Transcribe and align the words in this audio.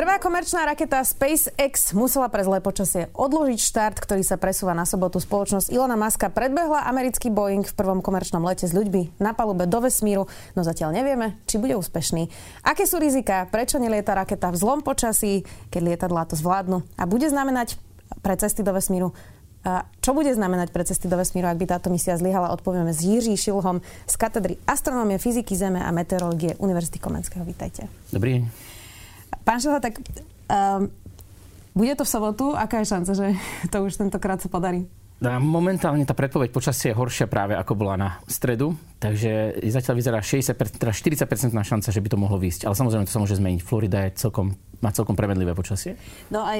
Prvá 0.00 0.16
komerčná 0.16 0.64
raketa 0.64 1.04
SpaceX 1.04 1.92
musela 1.92 2.32
pre 2.32 2.40
zlé 2.40 2.64
počasie 2.64 3.12
odložiť 3.12 3.60
štart, 3.60 4.00
ktorý 4.00 4.24
sa 4.24 4.40
presúva 4.40 4.72
na 4.72 4.88
sobotu. 4.88 5.20
Spoločnosť 5.20 5.68
Ilona 5.68 5.92
Maska 5.92 6.32
predbehla 6.32 6.88
americký 6.88 7.28
Boeing 7.28 7.68
v 7.68 7.76
prvom 7.76 8.00
komerčnom 8.00 8.40
lete 8.40 8.64
s 8.64 8.72
ľuďmi 8.72 9.20
na 9.20 9.36
palube 9.36 9.68
do 9.68 9.76
vesmíru, 9.84 10.24
no 10.56 10.64
zatiaľ 10.64 10.96
nevieme, 10.96 11.36
či 11.44 11.60
bude 11.60 11.76
úspešný. 11.76 12.32
Aké 12.64 12.88
sú 12.88 12.96
rizika, 12.96 13.44
prečo 13.52 13.76
nelieta 13.76 14.16
raketa 14.16 14.48
v 14.48 14.56
zlom 14.56 14.80
počasí, 14.80 15.44
keď 15.68 15.92
lietadlá 15.92 16.24
to 16.24 16.32
zvládnu 16.32 16.80
a 16.96 17.04
bude 17.04 17.28
znamenať 17.28 17.76
pre 18.24 18.40
cesty 18.40 18.64
do 18.64 18.72
vesmíru 18.72 19.12
a 19.68 19.84
čo 20.00 20.16
bude 20.16 20.32
znamenať 20.32 20.72
pre 20.72 20.88
cesty 20.88 21.12
do 21.12 21.20
vesmíru, 21.20 21.44
ak 21.44 21.60
by 21.60 21.76
táto 21.76 21.92
misia 21.92 22.16
zlyhala, 22.16 22.56
odpovieme 22.56 22.96
s 22.96 23.04
Jiří 23.04 23.36
Šilhom 23.36 23.84
z 24.08 24.14
katedry 24.16 24.56
astronómie, 24.64 25.20
fyziky 25.20 25.52
Zeme 25.52 25.84
a 25.84 25.92
meteorológie 25.92 26.56
Univerzity 26.56 26.96
Komenského. 26.96 27.44
Vítajte. 27.44 27.84
Dobrý 28.08 28.40
deň. 28.40 28.79
Pán 29.44 29.58
Šilha, 29.60 29.80
tak 29.80 29.98
um, 30.00 30.90
bude 31.74 31.94
to 31.94 32.04
v 32.04 32.12
sobotu? 32.12 32.52
Aká 32.54 32.82
je 32.82 32.90
šanca, 32.90 33.12
že 33.14 33.26
to 33.70 33.86
už 33.86 33.96
tentokrát 33.96 34.42
sa 34.42 34.50
podarí? 34.50 34.86
Momentálne 35.20 36.08
tá 36.08 36.16
predpoveď 36.16 36.48
počasie 36.48 36.90
je 36.90 36.96
horšia 36.96 37.28
práve 37.28 37.52
ako 37.52 37.76
bola 37.76 37.94
na 38.00 38.08
stredu, 38.24 38.72
takže 39.00 39.58
zatiaľ 39.72 39.94
vyzerá 39.96 40.18
60, 40.20 40.76
teda 40.76 40.92
40% 40.92 41.50
šanca, 41.56 41.88
že 41.88 42.00
by 42.04 42.08
to 42.12 42.18
mohlo 42.20 42.36
výjsť. 42.36 42.68
Ale 42.68 42.76
samozrejme 42.76 43.08
to 43.08 43.14
sa 43.16 43.20
môže 43.24 43.40
zmeniť. 43.40 43.60
Florida 43.64 44.06
je 44.06 44.20
celkom 44.20 44.54
má 44.80 44.90
celkom 44.96 45.12
premedlivé 45.12 45.52
počasie. 45.52 46.00
No 46.32 46.40
a 46.40 46.56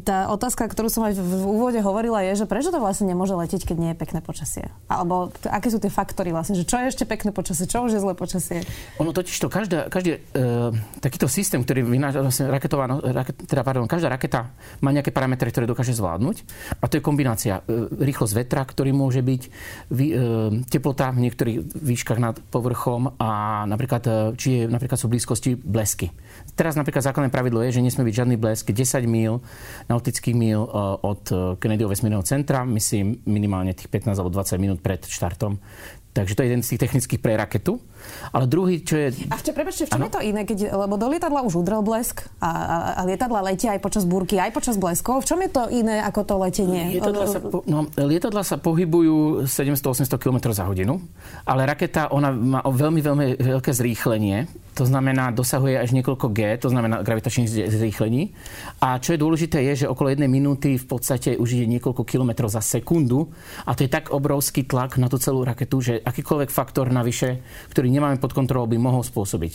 tá 0.00 0.32
otázka, 0.32 0.64
ktorú 0.72 0.88
som 0.88 1.04
aj 1.04 1.20
v 1.20 1.44
úvode 1.44 1.76
hovorila, 1.84 2.24
je, 2.24 2.44
že 2.44 2.46
prečo 2.48 2.72
to 2.72 2.80
vlastne 2.80 3.12
nemôže 3.12 3.36
letieť, 3.36 3.68
keď 3.68 3.76
nie 3.76 3.90
je 3.92 4.00
pekné 4.00 4.24
počasie? 4.24 4.72
Alebo 4.88 5.28
aké 5.44 5.68
sú 5.68 5.76
tie 5.76 5.92
faktory 5.92 6.32
vlastne, 6.32 6.56
že 6.56 6.64
čo 6.64 6.80
je 6.80 6.88
ešte 6.88 7.04
pekné 7.04 7.30
počasie, 7.30 7.68
čo 7.68 7.84
už 7.84 7.92
je 7.92 8.00
zlé 8.00 8.16
počasie? 8.16 8.64
Ono 8.96 9.12
totiž 9.12 9.36
to, 9.36 9.52
každá, 9.52 9.92
každý 9.92 10.16
uh, 10.16 10.72
takýto 11.04 11.28
systém, 11.28 11.60
ktorý 11.60 11.84
vynáša 11.84 12.24
vlastne 12.24 12.48
raketová, 12.48 12.88
raket, 13.04 13.36
teda 13.44 13.60
pardon, 13.60 13.84
každá 13.84 14.08
raketa 14.08 14.48
má 14.80 14.88
nejaké 14.88 15.12
parametre, 15.12 15.52
ktoré 15.52 15.68
dokáže 15.68 15.92
zvládnuť. 15.92 16.36
A 16.80 16.88
to 16.88 16.96
je 16.98 17.02
kombinácia 17.04 17.60
uh, 17.60 17.92
rýchlosť 18.00 18.32
vetra, 18.32 18.64
ktorý 18.64 18.96
môže 18.96 19.20
byť, 19.20 19.42
vy, 19.92 20.06
uh, 20.08 20.16
teplota 20.72 21.12
v 21.12 21.28
niektorých 21.28 21.77
výškach 21.78 22.18
nad 22.18 22.36
povrchom 22.50 23.14
a 23.16 23.62
napríklad, 23.64 24.02
uh, 24.06 24.14
či 24.34 24.62
je, 24.62 24.62
napríklad 24.66 24.98
sú 24.98 25.06
blízkosti 25.06 25.54
blesky. 25.56 26.10
Teraz 26.58 26.74
napríklad 26.74 27.06
základné 27.06 27.30
pravidlo 27.30 27.62
je, 27.62 27.78
že 27.78 27.84
nesmie 27.84 28.06
byť 28.10 28.18
žiadny 28.18 28.36
blesk 28.36 28.70
10 28.74 29.06
mil 29.06 29.38
nautických 29.86 30.36
mil 30.36 30.66
e, 30.66 30.70
od 31.06 31.22
e, 31.30 31.34
Kennedyho 31.58 31.86
vesmírneho 31.86 32.26
centra, 32.26 32.66
myslím 32.66 33.22
minimálne 33.26 33.74
tých 33.74 33.90
15 33.90 34.18
alebo 34.18 34.34
20 34.34 34.58
minút 34.58 34.78
pred 34.82 35.02
štartom. 35.06 35.58
Takže 36.18 36.34
to 36.34 36.42
je 36.42 36.48
jeden 36.50 36.62
z 36.66 36.68
tých 36.74 36.82
technických 36.82 37.20
pre 37.22 37.38
raketu. 37.38 37.78
Ale 38.34 38.50
druhý, 38.50 38.82
čo 38.82 38.98
je... 38.98 39.14
A 39.30 39.38
v 39.38 39.42
čo, 39.46 39.54
v 39.54 39.90
čom 39.94 40.02
ano? 40.02 40.10
je 40.10 40.14
to 40.18 40.22
iné? 40.26 40.42
Keď, 40.42 40.74
lebo 40.74 40.98
do 40.98 41.06
lietadla 41.06 41.46
už 41.46 41.62
udrel 41.62 41.78
blesk 41.86 42.26
a, 42.42 42.50
a, 42.50 42.76
a 42.98 43.00
lietadla 43.06 43.38
letia 43.46 43.78
aj 43.78 43.80
počas 43.82 44.02
búrky, 44.02 44.34
aj 44.42 44.50
počas 44.50 44.74
bleskov. 44.74 45.22
V 45.22 45.26
čom 45.30 45.38
je 45.46 45.50
to 45.54 45.70
iné 45.70 46.02
ako 46.02 46.20
to 46.26 46.34
letenie? 46.42 46.98
Lietadla 46.98 47.26
sa, 47.30 47.38
po, 47.38 47.62
no, 47.70 47.86
lietadla 47.94 48.42
sa 48.42 48.58
pohybujú 48.58 49.46
700-800 49.46 50.18
km 50.18 50.50
za 50.50 50.66
hodinu, 50.66 50.98
ale 51.46 51.70
raketa 51.70 52.10
ona 52.10 52.34
má 52.34 52.60
veľmi, 52.66 52.98
veľmi 52.98 53.26
veľké 53.38 53.70
zrýchlenie. 53.70 54.50
To 54.78 54.86
znamená, 54.86 55.34
dosahuje 55.34 55.74
až 55.74 55.90
niekoľko 55.90 56.30
G, 56.30 56.54
to 56.62 56.70
znamená 56.70 57.02
gravitačných 57.02 57.50
zrýchlení. 57.66 58.30
A 58.78 59.02
čo 59.02 59.10
je 59.10 59.18
dôležité 59.18 59.58
je, 59.74 59.84
že 59.84 59.90
okolo 59.90 60.14
jednej 60.14 60.30
minúty 60.30 60.78
v 60.78 60.86
podstate 60.86 61.34
už 61.34 61.58
ide 61.58 61.66
niekoľko 61.66 62.06
kilometrov 62.06 62.46
za 62.46 62.62
sekundu 62.62 63.26
a 63.66 63.74
to 63.74 63.82
je 63.82 63.90
tak 63.90 64.14
obrovský 64.14 64.70
tlak 64.70 64.94
na 65.02 65.10
tú 65.10 65.18
celú 65.18 65.42
raketu, 65.42 65.82
že 65.82 65.94
akýkoľvek 65.98 66.54
faktor 66.54 66.94
navyše, 66.94 67.42
ktorý 67.74 67.90
nemáme 67.90 68.22
pod 68.22 68.30
kontrolou, 68.30 68.70
by 68.70 68.78
mohol 68.78 69.02
spôsobiť 69.02 69.52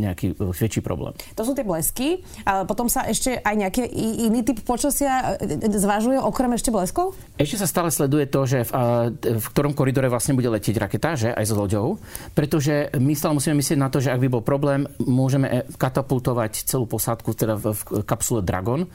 nejaký 0.00 0.40
e, 0.40 0.50
väčší 0.56 0.80
problém. 0.80 1.12
To 1.36 1.44
sú 1.44 1.52
tie 1.52 1.68
blesky. 1.68 2.24
A 2.48 2.64
potom 2.64 2.88
sa 2.88 3.04
ešte 3.04 3.44
aj 3.44 3.54
nejaký 3.54 3.84
iný 4.24 4.40
typ 4.40 4.64
počasia 4.64 5.36
e, 5.36 5.68
e, 5.68 5.68
zvažuje 5.68 6.16
okrem 6.16 6.56
ešte 6.56 6.72
bleskov? 6.72 7.12
Ešte 7.36 7.60
sa 7.60 7.68
stále 7.68 7.92
sleduje 7.92 8.24
to, 8.24 8.40
že 8.48 8.64
v, 8.64 8.72
v 9.20 9.46
ktorom 9.52 9.76
koridore 9.76 10.08
vlastne 10.08 10.32
bude 10.32 10.48
letieť 10.48 10.80
raketa, 10.80 11.10
že 11.12 11.28
aj 11.36 11.44
s 11.44 11.52
loďou. 11.52 12.00
Pretože 12.32 12.88
my 12.96 13.12
stále 13.12 13.36
musíme 13.36 13.60
myslieť 13.60 13.76
na 13.76 13.92
to, 13.92 14.00
že 14.00 14.08
ak 14.08 14.22
by 14.22 14.28
bol 14.32 14.40
problém, 14.40 14.61
môžeme 15.02 15.66
katapultovať 15.76 16.68
celú 16.68 16.86
posádku 16.86 17.34
teda 17.34 17.58
v, 17.58 17.74
kapsule 18.06 18.44
Dragon 18.44 18.86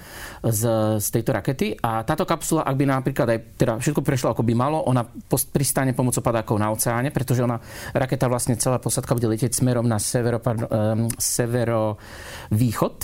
z, 0.44 0.62
z 1.02 1.08
tejto 1.12 1.32
rakety. 1.36 1.68
A 1.84 2.04
táto 2.08 2.24
kapsula, 2.24 2.64
ak 2.64 2.76
by 2.76 2.86
napríklad 2.88 3.28
aj 3.28 3.40
teda 3.60 3.74
všetko 3.82 4.02
prešlo 4.02 4.32
ako 4.32 4.44
by 4.48 4.54
malo, 4.56 4.84
ona 4.88 5.04
pristane 5.52 5.92
pomocou 5.92 6.24
padákov 6.24 6.58
na 6.60 6.72
oceáne, 6.72 7.10
pretože 7.12 7.44
ona 7.44 7.60
raketa 7.94 8.30
vlastne 8.32 8.56
celá 8.56 8.78
posadka 8.78 9.16
bude 9.18 9.28
letieť 9.28 9.54
smerom 9.56 9.86
na 9.86 9.98
severo, 9.98 10.40
pardon, 10.40 10.68
um, 10.70 11.08
severovýchod. 11.18 12.96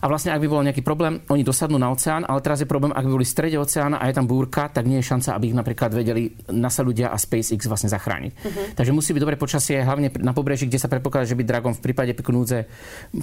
A 0.00 0.08
vlastne, 0.08 0.32
ak 0.32 0.40
by 0.40 0.48
bol 0.48 0.64
nejaký 0.64 0.80
problém, 0.80 1.20
oni 1.28 1.44
dosadnú 1.44 1.76
na 1.76 1.92
oceán, 1.92 2.24
ale 2.24 2.40
teraz 2.40 2.64
je 2.64 2.68
problém, 2.68 2.92
ak 2.92 3.04
by 3.04 3.12
boli 3.12 3.26
v 3.26 3.32
strede 3.32 3.56
oceána 3.60 4.00
a 4.00 4.08
je 4.08 4.16
tam 4.16 4.26
búrka, 4.28 4.68
tak 4.72 4.88
nie 4.88 5.00
je 5.00 5.08
šanca, 5.08 5.36
aby 5.36 5.52
ich 5.52 5.56
napríklad 5.56 5.90
vedeli 5.92 6.32
NASA 6.52 6.80
ľudia 6.80 7.12
a 7.12 7.16
SpaceX 7.20 7.68
vlastne 7.68 7.92
zachrániť. 7.92 8.32
Uh-huh. 8.32 8.66
Takže 8.76 8.92
musí 8.96 9.12
byť 9.12 9.22
dobre 9.22 9.36
počasie, 9.36 9.84
hlavne 9.84 10.12
na 10.20 10.32
pobreží, 10.32 10.68
kde 10.68 10.80
sa 10.80 10.88
predpokladá, 10.88 11.28
že 11.28 11.36
by 11.36 11.44
Dragon 11.44 11.74
v 11.76 11.84
prípade 11.84 12.05
núdze 12.12 12.68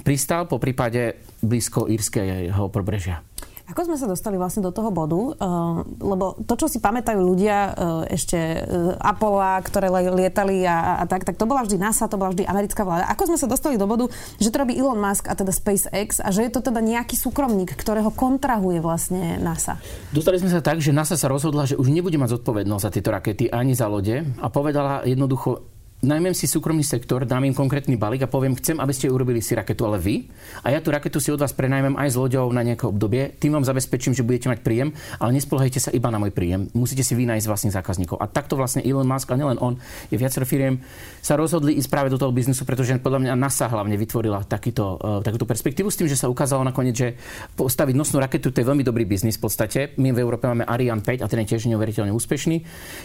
pristal, 0.02 0.50
po 0.50 0.60
prípade 0.60 1.16
blízko 1.40 1.86
írskeho 1.88 2.68
pobrežia. 2.68 3.22
Ako 3.64 3.88
sme 3.88 3.96
sa 3.96 4.04
dostali 4.04 4.36
vlastne 4.36 4.60
do 4.60 4.68
toho 4.68 4.92
bodu? 4.92 5.16
Uh, 5.16 5.88
lebo 5.96 6.36
to, 6.44 6.52
čo 6.52 6.68
si 6.68 6.84
pamätajú 6.84 7.16
ľudia 7.16 7.72
uh, 7.72 8.04
ešte 8.12 8.36
uh, 8.36 8.92
Apollo, 9.00 9.64
ktoré 9.64 9.88
lietali 9.88 10.68
a, 10.68 11.00
a 11.00 11.04
tak, 11.08 11.24
tak 11.24 11.40
to 11.40 11.48
bola 11.48 11.64
vždy 11.64 11.80
NASA, 11.80 12.04
to 12.04 12.20
bola 12.20 12.36
vždy 12.36 12.44
americká 12.44 12.84
vláda. 12.84 13.08
Ako 13.08 13.24
sme 13.24 13.40
sa 13.40 13.48
dostali 13.48 13.80
do 13.80 13.88
bodu, 13.88 14.12
že 14.36 14.52
to 14.52 14.60
robí 14.60 14.76
Elon 14.76 15.00
Musk 15.00 15.32
a 15.32 15.34
teda 15.34 15.48
SpaceX 15.48 16.20
a 16.20 16.28
že 16.28 16.44
je 16.44 16.52
to 16.52 16.60
teda 16.60 16.84
nejaký 16.84 17.16
súkromník, 17.16 17.72
ktorého 17.72 18.12
kontrahuje 18.12 18.84
vlastne 18.84 19.40
NASA? 19.40 19.80
Dostali 20.12 20.36
sme 20.44 20.52
sa 20.52 20.60
tak, 20.60 20.84
že 20.84 20.92
NASA 20.92 21.16
sa 21.16 21.32
rozhodla, 21.32 21.64
že 21.64 21.80
už 21.80 21.88
nebude 21.88 22.20
mať 22.20 22.36
zodpovednosť 22.36 22.84
za 22.84 22.92
tieto 22.92 23.16
rakety 23.16 23.48
ani 23.48 23.72
za 23.72 23.88
lode 23.88 24.28
a 24.44 24.46
povedala 24.52 25.08
jednoducho, 25.08 25.72
najmem 26.04 26.36
si 26.36 26.44
súkromný 26.44 26.84
sektor, 26.84 27.24
dám 27.24 27.48
im 27.48 27.56
konkrétny 27.56 27.96
balík 27.96 28.28
a 28.28 28.30
poviem, 28.30 28.54
chcem, 28.60 28.76
aby 28.76 28.92
ste 28.92 29.08
urobili 29.08 29.40
si 29.40 29.56
raketu, 29.56 29.88
ale 29.88 29.96
vy. 29.96 30.28
A 30.60 30.70
ja 30.70 30.84
tú 30.84 30.92
raketu 30.92 31.18
si 31.18 31.32
od 31.32 31.40
vás 31.40 31.56
prenajmem 31.56 31.96
aj 31.96 32.12
s 32.12 32.16
loďou 32.20 32.52
na 32.52 32.60
nejaké 32.60 32.84
obdobie. 32.84 33.32
Tým 33.40 33.56
vám 33.56 33.64
zabezpečím, 33.64 34.12
že 34.12 34.20
budete 34.20 34.52
mať 34.52 34.60
príjem, 34.60 34.92
ale 35.16 35.30
nespolhajte 35.32 35.80
sa 35.80 35.90
iba 35.90 36.12
na 36.12 36.20
môj 36.20 36.30
príjem. 36.36 36.68
Musíte 36.76 37.00
si 37.00 37.16
vynájsť 37.16 37.48
vlastných 37.48 37.74
zákazníkov. 37.74 38.20
A 38.20 38.28
takto 38.28 38.54
vlastne 38.54 38.84
Elon 38.84 39.08
Musk, 39.08 39.32
a 39.32 39.40
nielen 39.40 39.56
on, 39.58 39.80
je 40.12 40.20
viacero 40.20 40.44
firiem, 40.44 40.84
sa 41.24 41.40
rozhodli 41.40 41.80
ísť 41.80 41.88
práve 41.88 42.12
do 42.12 42.20
toho 42.20 42.28
biznisu, 42.28 42.68
pretože 42.68 43.00
podľa 43.00 43.24
mňa 43.24 43.32
NASA 43.40 43.72
hlavne 43.72 43.96
vytvorila 43.96 44.44
takýto, 44.44 45.00
uh, 45.00 45.24
takúto 45.24 45.48
perspektívu 45.48 45.88
s 45.88 45.96
tým, 45.96 46.12
že 46.12 46.20
sa 46.20 46.28
ukázalo 46.28 46.60
nakoniec, 46.60 46.94
že 46.94 47.08
postaviť 47.56 47.94
nosnú 47.96 48.20
raketu 48.20 48.52
to 48.52 48.60
je 48.60 48.68
veľmi 48.68 48.84
dobrý 48.84 49.08
biznis 49.08 49.40
v 49.40 49.48
podstate. 49.48 49.96
My 49.96 50.12
v 50.12 50.20
Európe 50.20 50.44
máme 50.44 50.68
Ariane 50.68 51.00
5 51.00 51.24
a 51.24 51.26
ten 51.30 51.40
je 51.42 51.56
tiež 51.56 51.70
neuveriteľne 51.72 52.12
úspešný. 52.12 52.56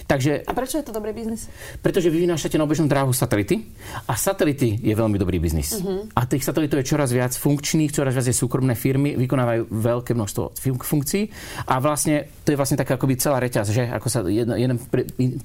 Takže, 0.09 0.43
a 0.43 0.51
prečo 0.51 0.81
je 0.81 0.85
to 0.85 0.91
dobrý 0.91 1.15
biznis? 1.15 1.47
Pretože 1.79 2.11
vy 2.11 2.27
vynášate 2.27 2.59
na 2.59 2.67
obežnú 2.67 2.88
dráhu 2.89 3.13
satelity 3.13 3.69
a 4.09 4.17
satelity 4.17 4.81
je 4.81 4.93
veľmi 4.97 5.21
dobrý 5.21 5.37
biznis. 5.37 5.77
Uh-huh. 5.77 6.09
A 6.17 6.25
tých 6.25 6.41
satelitov 6.41 6.81
je 6.81 6.89
čoraz 6.89 7.13
viac 7.13 7.31
funkčných, 7.37 7.93
čoraz 7.93 8.17
viac 8.17 8.25
je 8.25 8.33
súkromné 8.33 8.73
firmy, 8.73 9.13
vykonávajú 9.13 9.69
veľké 9.69 10.17
množstvo 10.17 10.57
funkcií 10.81 11.29
a 11.69 11.77
vlastne 11.77 12.25
to 12.41 12.51
je 12.51 12.57
vlastne 12.57 12.81
taká 12.81 12.97
akoby 12.97 13.21
celá 13.21 13.37
reťaz, 13.37 13.69
že 13.69 13.85
ako 13.85 14.07
sa 14.09 14.25
jeden, 14.25 14.49
jeden 14.57 14.77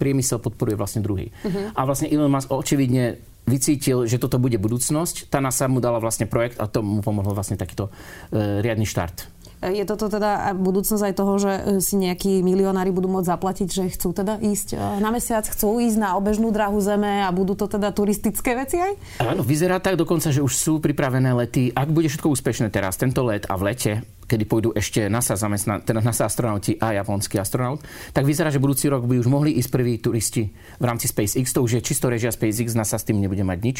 priemysel 0.01 0.41
podporuje 0.41 0.81
vlastne 0.81 1.05
druhý. 1.05 1.29
Uh-huh. 1.45 1.71
A 1.77 1.85
vlastne 1.85 2.09
Elon 2.09 2.33
Musk 2.33 2.49
očividne 2.49 3.21
vycítil, 3.45 4.09
že 4.09 4.17
toto 4.17 4.41
bude 4.41 4.57
budúcnosť. 4.57 5.29
Tá 5.29 5.39
NASA 5.39 5.69
mu 5.69 5.79
dala 5.79 6.01
vlastne 6.01 6.25
projekt 6.25 6.57
a 6.57 6.65
to 6.65 6.81
mu 6.81 7.05
pomohlo 7.05 7.37
vlastne 7.37 7.61
takýto 7.61 7.93
e, 8.33 8.65
riadny 8.65 8.89
štart. 8.89 9.34
Je 9.73 9.85
toto 9.89 10.13
teda 10.13 10.53
budúcnosť 10.53 11.03
aj 11.09 11.15
toho, 11.17 11.33
že 11.41 11.53
e, 11.53 11.61
si 11.81 11.97
nejakí 11.97 12.45
milionári 12.45 12.93
budú 12.93 13.09
môcť 13.09 13.31
zaplatiť, 13.33 13.69
že 13.69 13.85
chcú 13.97 14.13
teda 14.13 14.37
ísť 14.43 14.77
e, 14.77 15.01
na 15.01 15.09
mesiac, 15.09 15.47
chcú 15.49 15.81
ísť 15.81 15.97
na 15.97 16.11
obežnú 16.21 16.53
drahu 16.53 16.77
Zeme 16.85 17.25
a 17.25 17.31
budú 17.33 17.57
to 17.57 17.65
teda 17.65 17.95
turistické 17.97 18.53
veci 18.53 18.77
aj? 18.83 18.93
Áno, 19.25 19.41
vyzerá 19.41 19.81
tak 19.81 19.97
dokonca, 19.97 20.29
že 20.29 20.45
už 20.45 20.53
sú 20.53 20.73
pripravené 20.85 21.33
lety. 21.33 21.73
Ak 21.73 21.89
bude 21.89 22.13
všetko 22.13 22.29
úspešné 22.29 22.69
teraz, 22.69 23.01
tento 23.01 23.25
let 23.25 23.49
a 23.49 23.55
v 23.57 23.63
lete, 23.73 23.93
kedy 24.25 24.45
pôjdu 24.49 24.71
ešte 24.73 25.07
NASA, 25.07 25.37
zamestna, 25.37 25.81
teda 25.85 26.01
NASA 26.01 26.27
astronauti 26.27 26.77
a 26.81 26.97
japonský 26.97 27.37
astronaut, 27.39 27.81
tak 28.11 28.25
vyzerá, 28.25 28.49
že 28.49 28.61
budúci 28.61 28.89
rok 28.89 29.05
by 29.05 29.21
už 29.21 29.29
mohli 29.29 29.57
ísť 29.61 29.71
prví 29.71 30.01
turisti 30.01 30.49
v 30.81 30.85
rámci 30.85 31.09
SpaceX. 31.09 31.53
To 31.55 31.65
už 31.65 31.79
je 31.79 31.81
čisto 31.85 32.09
režia 32.09 32.33
SpaceX, 32.33 32.73
NASA 32.73 32.97
s 32.97 33.05
tým 33.05 33.21
nebude 33.21 33.45
mať 33.45 33.59
nič. 33.61 33.79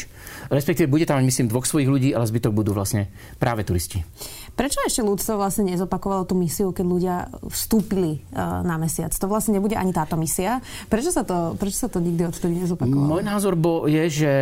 Respektíve 0.49 0.87
bude 0.87 1.09
tam, 1.09 1.21
myslím, 1.21 1.49
dvoch 1.49 1.65
svojich 1.65 1.89
ľudí, 1.89 2.09
ale 2.13 2.29
zbytok 2.29 2.53
budú 2.53 2.71
vlastne 2.73 3.09
práve 3.41 3.65
turisti. 3.65 4.05
Prečo 4.55 4.79
ešte 4.87 5.03
ľudstvo 5.03 5.35
vlastne 5.35 5.67
nezopakovalo 5.67 6.23
tú 6.23 6.37
misiu, 6.37 6.71
keď 6.71 6.85
ľudia 6.85 7.15
vstúpili 7.51 8.23
uh, 8.31 8.63
na 8.63 8.79
mesiac? 8.79 9.11
To 9.11 9.27
vlastne 9.27 9.59
nebude 9.59 9.75
ani 9.75 9.91
táto 9.91 10.15
misia. 10.15 10.63
Prečo 10.87 11.11
sa 11.11 11.27
to, 11.27 11.59
prečo 11.59 11.83
sa 11.83 11.89
to 11.91 11.99
nikdy 11.99 12.23
odtedy 12.23 12.63
nezopakovalo? 12.63 13.19
Môj 13.19 13.23
názor 13.27 13.59
bol, 13.59 13.91
je, 13.91 14.03
že 14.07 14.33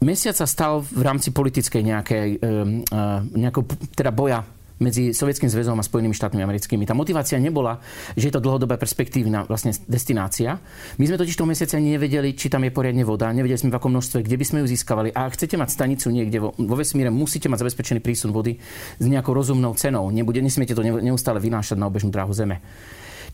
Mesiac 0.00 0.32
sa 0.32 0.48
stal 0.48 0.80
v 0.80 1.04
rámci 1.04 1.28
politickej 1.28 1.82
nejakej, 1.84 2.28
uh, 2.40 3.20
nejakou, 3.36 3.68
teda 3.92 4.08
boja 4.08 4.40
medzi 4.80 5.12
Sovietským 5.12 5.52
zväzom 5.52 5.76
a 5.76 5.84
Spojenými 5.84 6.16
štátmi 6.16 6.40
americkými. 6.40 6.88
Tá 6.88 6.96
motivácia 6.96 7.36
nebola, 7.36 7.78
že 8.16 8.28
je 8.28 8.34
to 8.34 8.40
dlhodobá 8.40 8.80
perspektívna 8.80 9.44
vlastne 9.44 9.76
destinácia. 9.86 10.56
My 10.96 11.04
sme 11.04 11.20
totiž 11.20 11.36
toho 11.36 11.46
mesiaca 11.46 11.76
nevedeli, 11.76 12.32
či 12.32 12.48
tam 12.48 12.64
je 12.64 12.72
poriadne 12.72 13.04
voda, 13.04 13.28
nevedeli 13.28 13.60
sme 13.60 13.70
v 13.70 13.78
akom 13.78 13.92
množstve, 13.92 14.24
kde 14.24 14.36
by 14.40 14.44
sme 14.48 14.58
ju 14.64 14.66
získavali. 14.72 15.12
A 15.12 15.28
ak 15.28 15.36
chcete 15.36 15.60
mať 15.60 15.68
stanicu 15.68 16.08
niekde 16.08 16.40
vo, 16.40 16.56
vo 16.56 16.74
vesmíre, 16.74 17.12
musíte 17.12 17.52
mať 17.52 17.68
zabezpečený 17.68 18.00
prísun 18.00 18.32
vody 18.32 18.56
s 18.96 19.04
nejakou 19.04 19.36
rozumnou 19.36 19.76
cenou. 19.76 20.08
Nebude, 20.08 20.40
nesmiete 20.40 20.72
to 20.72 20.82
neustále 20.82 21.38
vynášať 21.38 21.76
na 21.76 21.86
obežnú 21.86 22.08
dráhu 22.08 22.32
Zeme. 22.32 22.64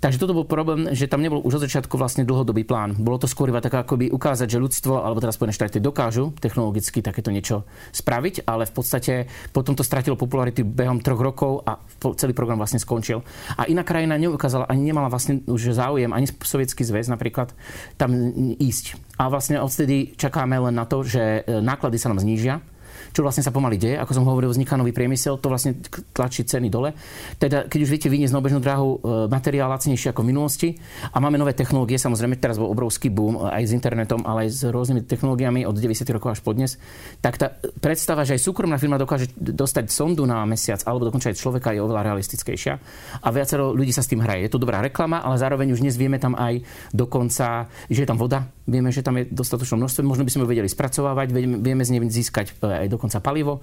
Takže 0.01 0.21
toto 0.21 0.37
bol 0.37 0.47
problém, 0.47 0.93
že 0.93 1.09
tam 1.09 1.25
nebol 1.25 1.41
už 1.41 1.61
od 1.61 1.65
začiatku 1.67 1.97
vlastne 1.97 2.29
dlhodobý 2.29 2.69
plán. 2.69 2.97
Bolo 2.99 3.17
to 3.21 3.29
skôr 3.31 3.49
iba 3.49 3.65
tak 3.65 3.75
akoby 3.75 4.13
ukázať, 4.13 4.49
že 4.57 4.63
ľudstvo, 4.63 5.01
alebo 5.01 5.23
teraz 5.23 5.41
Spojené 5.41 5.57
štáty 5.57 5.79
dokážu 5.81 6.33
technologicky 6.37 7.01
takéto 7.01 7.33
niečo 7.33 7.65
spraviť, 7.97 8.45
ale 8.45 8.69
v 8.69 8.73
podstate 8.73 9.15
potom 9.51 9.73
to 9.73 9.87
stratilo 9.87 10.19
popularity 10.19 10.61
behom 10.65 11.01
troch 11.01 11.21
rokov 11.21 11.65
a 11.65 11.81
celý 12.17 12.37
program 12.37 12.61
vlastne 12.61 12.81
skončil. 12.81 13.25
A 13.57 13.69
iná 13.69 13.83
krajina 13.83 14.21
neukázala, 14.21 14.69
ani 14.69 14.93
nemala 14.93 15.09
vlastne 15.09 15.41
už 15.49 15.73
záujem, 15.73 16.13
ani 16.13 16.29
Sovietský 16.29 16.85
zväz 16.85 17.09
napríklad, 17.09 17.57
tam 17.97 18.13
ísť. 18.57 19.01
A 19.17 19.33
vlastne 19.33 19.61
odtedy 19.61 20.13
čakáme 20.15 20.61
len 20.61 20.77
na 20.77 20.85
to, 20.85 21.01
že 21.01 21.43
e, 21.43 21.61
náklady 21.65 21.97
sa 21.97 22.13
nám 22.13 22.21
znížia, 22.21 22.61
čo 23.13 23.25
vlastne 23.25 23.43
sa 23.45 23.53
pomaly 23.55 23.77
deje. 23.77 23.97
Ako 24.01 24.13
som 24.17 24.25
hovoril, 24.27 24.51
vzniká 24.51 24.75
nový 24.75 24.93
priemysel, 24.93 25.39
to 25.41 25.49
vlastne 25.51 25.79
tlačí 26.13 26.45
ceny 26.45 26.69
dole. 26.69 26.93
Teda, 27.37 27.67
keď 27.69 27.79
už 27.83 27.91
viete 27.91 28.09
vyniesť 28.11 28.33
na 28.35 28.41
obežnú 28.41 28.61
dráhu 28.61 28.97
e, 28.97 29.29
materiál 29.31 29.71
lacnejší 29.73 30.13
ako 30.13 30.25
v 30.25 30.29
minulosti 30.31 30.69
a 31.13 31.17
máme 31.21 31.37
nové 31.37 31.53
technológie, 31.53 32.01
samozrejme 32.01 32.41
teraz 32.41 32.57
bol 32.61 32.71
obrovský 32.71 33.13
boom 33.13 33.41
e, 33.41 33.51
aj 33.51 33.63
s 33.69 33.73
internetom, 33.73 34.25
ale 34.25 34.49
aj 34.49 34.51
s 34.53 34.61
rôznymi 34.67 35.05
technológiami 35.07 35.69
od 35.69 35.75
90. 35.77 36.07
rokov 36.17 36.37
až 36.37 36.41
po 36.43 36.57
dnes, 36.57 36.81
tak 37.21 37.37
tá 37.37 37.57
predstava, 37.79 38.25
že 38.25 38.37
aj 38.37 38.43
súkromná 38.43 38.81
firma 38.81 38.97
dokáže 38.97 39.33
dostať 39.37 39.93
sondu 39.93 40.25
na 40.25 40.43
mesiac 40.49 40.83
alebo 40.85 41.09
dokonca 41.09 41.31
aj 41.31 41.37
človeka 41.39 41.73
je 41.73 41.81
oveľa 41.83 42.13
realistickejšia 42.13 42.75
a 43.23 43.29
viacero 43.31 43.73
ľudí 43.73 43.93
sa 43.93 44.03
s 44.05 44.11
tým 44.11 44.23
hraje. 44.25 44.49
Je 44.49 44.53
to 44.53 44.63
dobrá 44.63 44.81
reklama, 44.81 45.21
ale 45.21 45.41
zároveň 45.41 45.73
už 45.75 45.83
dnes 45.83 45.99
vieme 45.99 46.17
tam 46.17 46.35
aj 46.37 46.63
dokonca, 46.93 47.69
že 47.91 48.03
je 48.05 48.09
tam 48.09 48.19
voda, 48.21 48.56
vieme, 48.67 48.91
že 48.91 49.01
tam 49.01 49.17
je 49.17 49.31
dostatočné 49.31 49.79
množstvo, 49.79 50.03
možno 50.03 50.27
by 50.27 50.33
sme 50.35 50.43
ju 50.45 50.51
vedeli 50.51 50.69
spracovávať, 50.69 51.27
vieme, 51.63 51.83
z 51.87 51.91
nej 51.95 52.03
získať 52.11 52.59
e, 52.61 52.87
aj 52.87 52.89
dokonca 52.91 53.23
palivo. 53.23 53.63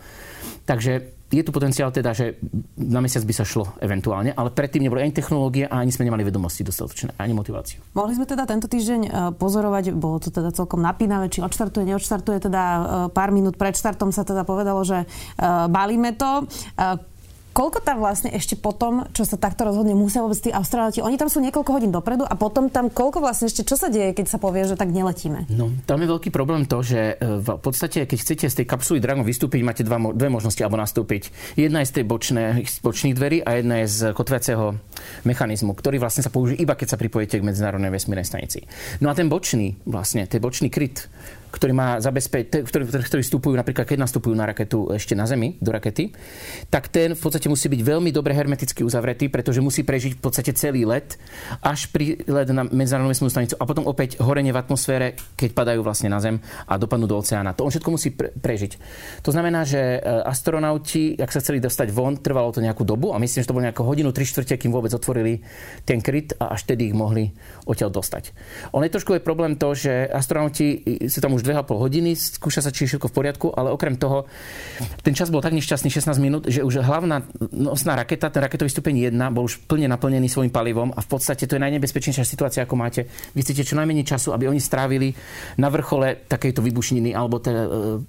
Takže 0.63 0.91
je 1.33 1.43
tu 1.43 1.51
potenciál 1.51 1.91
teda, 1.91 2.15
že 2.15 2.39
na 2.79 3.03
mesiac 3.03 3.25
by 3.27 3.33
sa 3.35 3.43
šlo 3.43 3.75
eventuálne, 3.83 4.31
ale 4.31 4.53
predtým 4.53 4.85
neboli 4.85 5.03
ani 5.03 5.11
technológie 5.11 5.65
a 5.67 5.81
ani 5.81 5.91
sme 5.91 6.07
nemali 6.07 6.23
vedomosti 6.23 6.63
dostatočné, 6.63 7.19
ani 7.19 7.33
motiváciu. 7.35 7.83
Mohli 7.97 8.13
sme 8.21 8.25
teda 8.29 8.47
tento 8.47 8.71
týždeň 8.71 9.01
e, 9.03 9.09
pozorovať, 9.35 9.91
bolo 9.93 10.23
to 10.23 10.31
teda 10.31 10.55
celkom 10.55 10.79
napínavé, 10.79 11.27
či 11.27 11.43
odštartuje, 11.43 11.83
neodštartuje, 11.83 12.37
teda 12.47 12.61
e, 12.63 12.81
pár 13.11 13.35
minút 13.35 13.59
pred 13.59 13.75
štartom 13.75 14.15
sa 14.15 14.23
teda 14.23 14.47
povedalo, 14.47 14.81
že 14.87 15.05
balíme 15.67 16.15
to. 16.15 16.47
Koľko 17.53 17.85
tam 17.85 18.01
vlastne 18.01 18.33
ešte 18.33 18.57
potom, 18.57 19.05
čo 19.13 19.29
sa 19.29 19.37
takto 19.37 19.61
rozhodne, 19.61 19.93
musia 19.93 20.25
vôbec 20.25 20.41
tí 20.41 20.49
astronauti? 20.49 21.05
Oni 21.05 21.21
tam 21.21 21.29
sú 21.29 21.37
niekoľko 21.37 21.69
hodín 21.69 21.93
dopredu 21.93 22.25
a 22.25 22.33
potom 22.33 22.67
tam 22.67 22.89
koľko 22.89 23.21
vlastne 23.21 23.45
ešte, 23.45 23.61
čo 23.61 23.77
sa 23.77 23.93
deje, 23.93 24.17
keď 24.17 24.25
sa 24.25 24.41
povie, 24.41 24.65
že 24.65 24.73
tak 24.73 24.89
neletíme? 24.89 25.45
No, 25.53 25.69
tam 25.85 26.01
je 26.01 26.09
veľký 26.09 26.33
problém 26.33 26.65
to, 26.65 26.81
že 26.81 27.13
e, 27.17 27.37
v 27.41 27.61
podstate, 27.61 28.09
keď 28.09 28.17
chcete 28.17 28.45
z 28.49 28.55
tej 28.57 28.65
kapsuly 28.65 28.97
Dragon 28.97 29.21
vystúpiť, 29.21 29.61
máte 29.61 29.85
dva, 29.85 30.01
dve 30.17 30.33
možnosti 30.33 30.59
alebo 30.65 30.81
nastúpiť. 30.81 31.29
Jedna 31.53 31.85
je 31.85 31.93
z 31.93 32.01
tej 32.01 32.05
bočné, 32.09 32.43
z 32.65 32.77
bočných 32.81 33.13
dverí 33.13 33.45
a 33.45 33.61
jedna 33.61 33.85
je 33.85 33.87
z 33.87 33.99
kotviaceho 34.17 34.73
mechanizmu, 35.21 35.77
ktorý 35.77 36.01
vlastne 36.01 36.25
sa 36.25 36.33
použije 36.33 36.57
iba 36.57 36.73
keď 36.73 36.97
sa 36.97 36.97
pripojíte 36.97 37.37
k 37.37 37.45
medzinárodnej 37.45 37.93
vesmírnej 37.93 38.25
stanici. 38.25 38.65
No 38.97 39.07
a 39.07 39.13
ten 39.13 39.29
bočný, 39.29 39.77
vlastne, 39.85 40.25
ten 40.25 40.41
bočný 40.41 40.73
kryt, 40.73 41.05
ktorý 41.53 41.71
má 41.77 42.01
zabezpečiť, 42.01 42.65
ktorí, 42.65 42.83
ktorí 42.89 43.21
vstupujú 43.21 43.53
napríklad, 43.53 43.85
keď 43.85 44.01
nastupujú 44.01 44.33
na 44.33 44.49
raketu 44.49 44.89
ešte 44.89 45.13
na 45.13 45.29
Zemi, 45.29 45.61
do 45.61 45.69
rakety, 45.69 46.09
tak 46.73 46.89
ten 46.89 47.13
v 47.13 47.21
podstate 47.21 47.45
musí 47.45 47.69
byť 47.69 47.81
veľmi 47.85 48.09
dobre 48.09 48.33
hermeticky 48.33 48.81
uzavretý, 48.81 49.29
pretože 49.29 49.61
musí 49.61 49.85
prežiť 49.85 50.17
v 50.17 50.21
podstate 50.21 50.57
celý 50.57 50.89
let, 50.89 51.21
až 51.61 51.93
pri 51.93 52.25
let 52.25 52.49
na 52.49 52.65
medzinárodnú 52.65 53.13
vesmírnu 53.13 53.29
stanicu 53.29 53.55
a 53.61 53.69
potom 53.69 53.85
opäť 53.85 54.17
horenie 54.17 54.49
v 54.49 54.57
atmosfére, 54.57 55.13
keď 55.37 55.53
padajú 55.53 55.85
vlastne 55.85 56.09
na 56.09 56.17
Zem 56.17 56.41
a 56.65 56.73
dopadnú 56.81 57.05
do 57.05 57.21
oceána. 57.21 57.53
To 57.53 57.69
on 57.69 57.71
všetko 57.71 57.89
musí 57.93 58.09
pre, 58.09 58.33
prežiť. 58.33 58.71
To 59.21 59.29
znamená, 59.29 59.61
že 59.61 60.01
e, 60.01 60.25
astronauti, 60.25 61.13
ak 61.21 61.29
sa 61.29 61.39
chceli 61.45 61.61
dostať 61.61 61.93
von, 61.93 62.17
trvalo 62.17 62.49
to 62.49 62.65
nejakú 62.65 62.81
dobu 62.81 63.13
a 63.13 63.21
myslím, 63.21 63.45
že 63.45 63.47
to 63.47 63.53
bolo 63.53 63.69
nejakú 63.69 63.85
hodinu, 63.85 64.09
tri 64.09 64.25
štvrte, 64.25 64.57
kým 64.57 64.73
vôbec 64.73 64.89
otvorili 64.89 65.45
ten 65.85 66.01
kryt 66.01 66.33
a 66.41 66.57
až 66.57 66.65
tedy 66.65 66.89
ich 66.89 66.97
mohli 66.97 67.29
odtiaľ 67.69 67.93
dostať. 67.93 68.33
On 68.73 68.81
je 68.81 68.89
trošku 68.89 69.13
je 69.13 69.21
problém 69.21 69.53
to, 69.53 69.77
že 69.77 70.09
astronauti 70.09 70.81
sú 71.05 71.21
tam 71.21 71.37
už 71.37 71.42
2,5 71.43 71.83
hodiny, 71.83 72.15
skúša 72.15 72.63
sa, 72.63 72.71
či 72.71 72.87
je 72.87 72.95
všetko 72.95 73.11
v 73.11 73.13
poriadku, 73.13 73.47
ale 73.51 73.75
okrem 73.75 73.99
toho, 73.99 74.25
ten 75.03 75.11
čas 75.11 75.27
bol 75.27 75.43
tak 75.43 75.51
nešťastný, 75.53 75.91
16 75.91 76.15
minút, 76.23 76.47
že 76.47 76.63
už 76.63 76.79
hlavná 76.79 77.27
nosná 77.51 77.99
raketa, 77.99 78.31
ten 78.31 78.39
raketový 78.39 78.71
stupeň 78.71 79.11
1, 79.11 79.35
bol 79.35 79.45
už 79.45 79.67
plne 79.67 79.91
naplnený 79.91 80.31
svojim 80.31 80.49
palivom 80.49 80.95
a 80.95 80.99
v 81.03 81.07
podstate 81.11 81.43
to 81.43 81.59
je 81.59 81.61
najnebezpečnejšia 81.61 82.23
situácia, 82.23 82.63
ako 82.63 82.79
máte. 82.79 83.05
Vy 83.35 83.43
chcete 83.43 83.67
čo 83.67 83.75
najmenej 83.75 84.07
času, 84.07 84.31
aby 84.31 84.47
oni 84.47 84.63
strávili 84.63 85.11
na 85.59 85.67
vrchole 85.67 86.25
takejto 86.25 86.63
vybušniny 86.63 87.11
alebo 87.11 87.43
te, 87.43 87.51
e, 87.51 87.65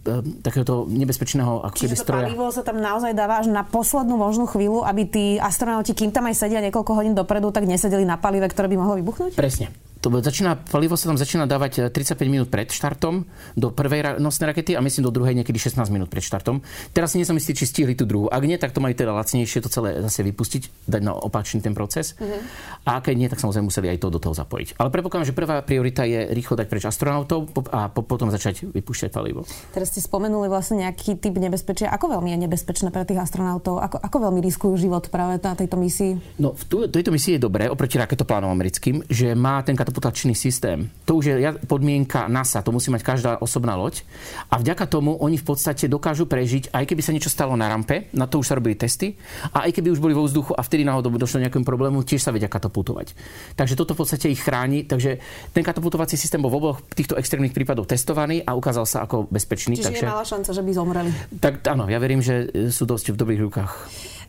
e, 0.06 0.40
takéhoto 0.40 0.86
nebezpečného 0.86 1.66
ako 1.66 1.76
Čiže 1.76 1.98
to 1.98 2.04
stroja. 2.06 2.26
palivo 2.30 2.46
sa 2.54 2.62
tam 2.62 2.78
naozaj 2.78 3.12
dáva 3.12 3.42
až 3.42 3.50
na 3.50 3.66
poslednú 3.66 4.14
možnú 4.14 4.46
chvíľu, 4.46 4.86
aby 4.86 5.02
tí 5.10 5.24
astronauti, 5.42 5.92
kým 5.92 6.14
tam 6.14 6.30
aj 6.30 6.38
sedia 6.38 6.62
niekoľko 6.62 6.92
hodín 6.94 7.14
dopredu, 7.18 7.50
tak 7.50 7.66
nesedeli 7.66 8.06
na 8.06 8.14
palive, 8.20 8.46
ktoré 8.46 8.70
by 8.70 8.76
mohlo 8.78 8.94
vybuchnúť? 9.00 9.34
Presne 9.34 9.83
to 10.04 10.12
začína, 10.20 10.60
palivo 10.68 11.00
sa 11.00 11.08
tam 11.08 11.16
začína 11.16 11.48
dávať 11.48 11.88
35 11.88 12.20
eh, 12.20 12.28
minút 12.28 12.48
pred 12.52 12.68
štartom 12.68 13.24
do 13.56 13.72
prvej 13.72 14.20
nosnej 14.20 14.52
rakety 14.52 14.76
a 14.76 14.84
myslím 14.84 15.08
do 15.08 15.12
druhej 15.16 15.32
niekedy 15.32 15.56
16 15.56 15.80
minút 15.88 16.12
pred 16.12 16.20
štartom. 16.20 16.60
Teraz 16.92 17.16
nie 17.16 17.24
som 17.24 17.32
istý, 17.40 17.56
či 17.56 17.64
stihli 17.64 17.96
tú 17.96 18.04
druhú. 18.04 18.28
Ak 18.28 18.44
nie, 18.44 18.60
tak 18.60 18.76
to 18.76 18.84
majú 18.84 18.92
teda 18.92 19.16
lacnejšie 19.16 19.64
to 19.64 19.72
celé 19.72 20.04
zase 20.04 20.20
vypustiť, 20.28 20.84
dať 20.84 21.00
na 21.00 21.16
opačný 21.16 21.64
ten 21.64 21.72
proces. 21.72 22.12
Mm-hmm. 22.20 22.40
A 22.84 23.00
keď 23.00 23.14
nie, 23.16 23.28
tak 23.32 23.40
samozrejme 23.40 23.64
museli 23.64 23.88
aj 23.96 23.98
to 24.04 24.12
do 24.12 24.20
toho 24.20 24.36
zapojiť. 24.36 24.76
Ale 24.76 24.92
predpokladám, 24.92 25.32
že 25.32 25.34
prvá 25.34 25.64
priorita 25.64 26.04
je 26.04 26.28
rýchlo 26.36 26.60
dať 26.60 26.66
preč 26.68 26.84
astronautov 26.84 27.48
a 27.72 27.88
potom 27.88 28.28
začať 28.28 28.68
vypúšťať 28.68 29.08
palivo. 29.08 29.48
Teraz 29.72 29.88
ste 29.88 30.04
spomenuli 30.04 30.52
vlastne 30.52 30.84
nejaký 30.84 31.16
typ 31.16 31.32
nebezpečia. 31.40 31.88
Ako 31.88 32.12
veľmi 32.12 32.36
je 32.36 32.38
nebezpečné 32.44 32.92
pre 32.92 33.08
tých 33.08 33.24
astronautov? 33.24 33.80
Ako, 33.80 33.96
ako 34.04 34.16
veľmi 34.28 34.44
riskujú 34.44 34.76
život 34.76 35.08
práve 35.08 35.40
na 35.40 35.56
tejto 35.56 35.80
misii? 35.80 36.20
No, 36.36 36.52
v 36.52 36.62
tu, 36.68 36.76
tejto 36.92 37.08
misii 37.08 37.40
je 37.40 37.40
dobré 37.40 37.72
oproti 37.72 37.96
raketoplánom 37.96 38.52
americkým, 38.52 39.06
že 39.08 39.32
má 39.32 39.64
ten 39.64 39.78
katapultačný 39.94 40.34
systém. 40.34 40.90
To 41.06 41.22
už 41.22 41.24
je 41.30 41.38
podmienka 41.70 42.26
NASA, 42.26 42.66
to 42.66 42.74
musí 42.74 42.90
mať 42.90 43.06
každá 43.06 43.30
osobná 43.38 43.78
loď. 43.78 44.02
A 44.50 44.58
vďaka 44.58 44.90
tomu 44.90 45.14
oni 45.22 45.38
v 45.38 45.46
podstate 45.46 45.86
dokážu 45.86 46.26
prežiť, 46.26 46.74
aj 46.74 46.82
keby 46.90 46.98
sa 46.98 47.14
niečo 47.14 47.30
stalo 47.30 47.54
na 47.54 47.70
rampe, 47.70 48.10
na 48.10 48.26
to 48.26 48.42
už 48.42 48.50
sa 48.50 48.58
robili 48.58 48.74
testy, 48.74 49.14
a 49.54 49.70
aj 49.70 49.78
keby 49.78 49.94
už 49.94 50.02
boli 50.02 50.10
vo 50.10 50.26
vzduchu 50.26 50.50
a 50.50 50.66
vtedy 50.66 50.82
náhodou 50.82 51.14
došlo 51.14 51.46
nejakým 51.46 51.62
problému, 51.62 52.02
tiež 52.02 52.26
sa 52.26 52.34
vedia 52.34 52.50
katapultovať. 52.50 53.14
Takže 53.54 53.78
toto 53.78 53.94
v 53.94 54.02
podstate 54.02 54.26
ich 54.34 54.42
chráni. 54.42 54.82
Takže 54.82 55.22
ten 55.54 55.62
katapultovací 55.62 56.18
systém 56.18 56.42
bol 56.42 56.50
v 56.50 56.58
oboch 56.58 56.82
týchto 56.90 57.14
extrémnych 57.14 57.54
prípadoch 57.54 57.86
testovaný 57.86 58.42
a 58.42 58.58
ukázal 58.58 58.82
sa 58.82 59.06
ako 59.06 59.30
bezpečný. 59.30 59.78
Čiže 59.78 59.94
takže... 59.94 60.02
je 60.02 60.10
malá 60.10 60.26
šanca, 60.26 60.50
že 60.50 60.62
by 60.66 60.70
zomreli. 60.74 61.10
Tak 61.38 61.62
áno, 61.70 61.86
ja 61.86 62.02
verím, 62.02 62.18
že 62.18 62.50
sú 62.74 62.82
dosť 62.82 63.14
v 63.14 63.16
dobrých 63.22 63.40
rukách. 63.46 63.72